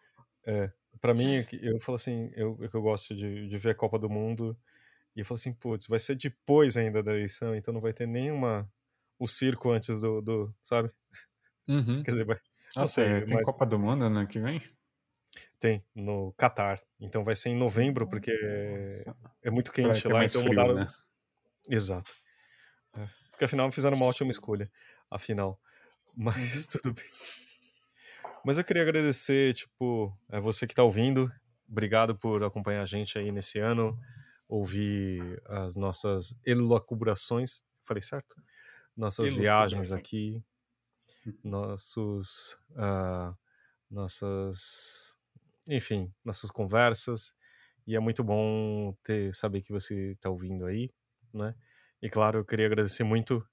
[0.47, 4.11] É, pra mim, eu falo assim, eu, eu gosto de, de ver a Copa do
[4.11, 4.57] Mundo,
[5.17, 8.07] e eu falo assim, putz, vai ser depois ainda da eleição, então não vai ter
[8.07, 8.71] nenhuma.
[9.19, 10.21] o circo antes do.
[10.21, 10.91] do sabe?
[11.67, 12.03] Uhum.
[12.03, 12.39] Quer dizer, vai.
[12.77, 13.47] Nossa, sei, tem mas...
[13.47, 14.61] Copa do Mundo ano que vem?
[15.59, 16.79] Tem, no Catar.
[17.01, 18.31] Então vai ser em novembro, porque
[18.85, 19.17] Nossa.
[19.43, 20.75] é muito quente lá, é então frio, mudaram.
[20.75, 20.93] Né?
[21.71, 22.15] Exato.
[22.99, 23.09] É.
[23.31, 24.71] Porque afinal fizeram uma ótima escolha.
[25.11, 25.59] Afinal.
[26.15, 27.05] Mas tudo bem.
[28.45, 31.33] Mas eu queria agradecer, tipo, a você que tá ouvindo.
[31.69, 33.99] Obrigado por acompanhar a gente aí nesse ano.
[34.49, 37.63] Ouvir as nossas elucubrações.
[37.85, 38.37] Falei certo?
[38.97, 40.43] Nossas viagens aqui.
[41.43, 42.59] Nossos.
[42.73, 43.35] Uh,
[43.91, 45.17] nossas
[45.69, 47.35] enfim, nossas conversas.
[47.87, 50.91] E é muito bom ter saber que você está ouvindo aí,
[51.33, 51.55] né?
[52.01, 53.47] E claro, eu queria agradecer muito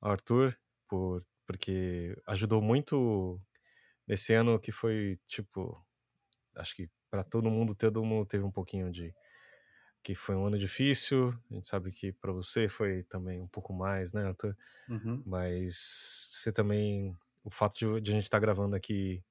[0.00, 0.56] ao Arthur
[0.88, 3.40] por porque ajudou muito
[4.10, 5.80] nesse ano que foi tipo,
[6.56, 9.14] acho que para todo mundo, todo mundo teve um pouquinho de
[10.02, 11.32] que foi um ano difícil.
[11.48, 14.56] A gente sabe que para você foi também um pouco mais, né, Arthur?
[14.88, 15.22] Uhum.
[15.24, 19.22] Mas você também o fato de, de a gente estar tá gravando aqui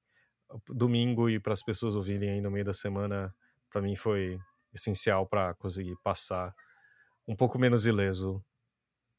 [0.66, 3.34] domingo e para as pessoas ouvirem aí no meio da semana,
[3.68, 4.38] para mim foi
[4.72, 6.54] essencial para conseguir passar
[7.28, 8.42] um pouco menos ileso.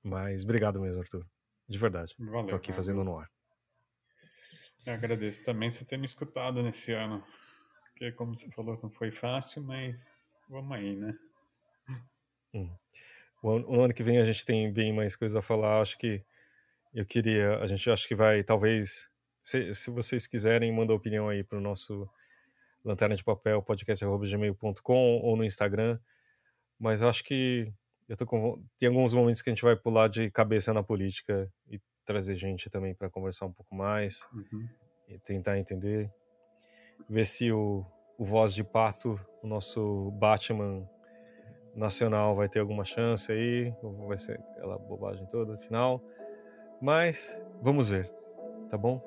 [0.01, 1.23] Mas obrigado mesmo, Arthur.
[1.69, 2.15] De verdade.
[2.17, 2.47] Valeu.
[2.47, 2.75] Tô aqui valeu.
[2.75, 3.29] fazendo no ar.
[4.85, 7.23] Eu agradeço também você ter me escutado nesse ano.
[7.91, 10.17] Porque, como você falou, não foi fácil, mas
[10.49, 11.13] vamos aí, né?
[12.53, 12.69] Hum.
[13.43, 15.81] O, ano, que vem a gente tem bem mais coisas a falar.
[15.81, 16.23] Acho que
[16.93, 17.57] eu queria.
[17.59, 19.09] A gente acho que vai, talvez,
[19.41, 22.09] se, se vocês quiserem, manda opinião aí para o nosso
[22.83, 25.99] lanterna de papel podcast@gmail.com ou no Instagram.
[26.79, 27.71] Mas eu acho que
[28.09, 31.51] eu tô com, tem alguns momentos que a gente vai pular de cabeça na política
[31.67, 34.67] e trazer gente também para conversar um pouco mais uhum.
[35.07, 36.11] e tentar entender,
[37.09, 37.85] ver se o,
[38.17, 40.87] o voz de pato, o nosso Batman
[41.75, 46.01] nacional vai ter alguma chance aí, ou vai ser aquela bobagem toda no final.
[46.81, 48.11] Mas vamos ver,
[48.69, 49.01] tá bom?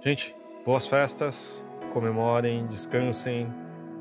[0.00, 0.34] Gente,
[0.64, 3.48] boas festas, comemorem, descansem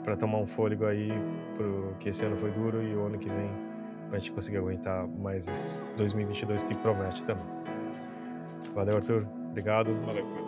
[0.04, 1.10] para tomar um fôlego aí,
[1.56, 3.50] porque esse ano foi duro e o ano que vem
[4.10, 7.57] pra gente conseguir aguentar mais esse 2022 que promete também.
[8.78, 9.28] Valeu, Arthur.
[9.50, 9.92] Obrigado.
[10.04, 10.47] Valeu.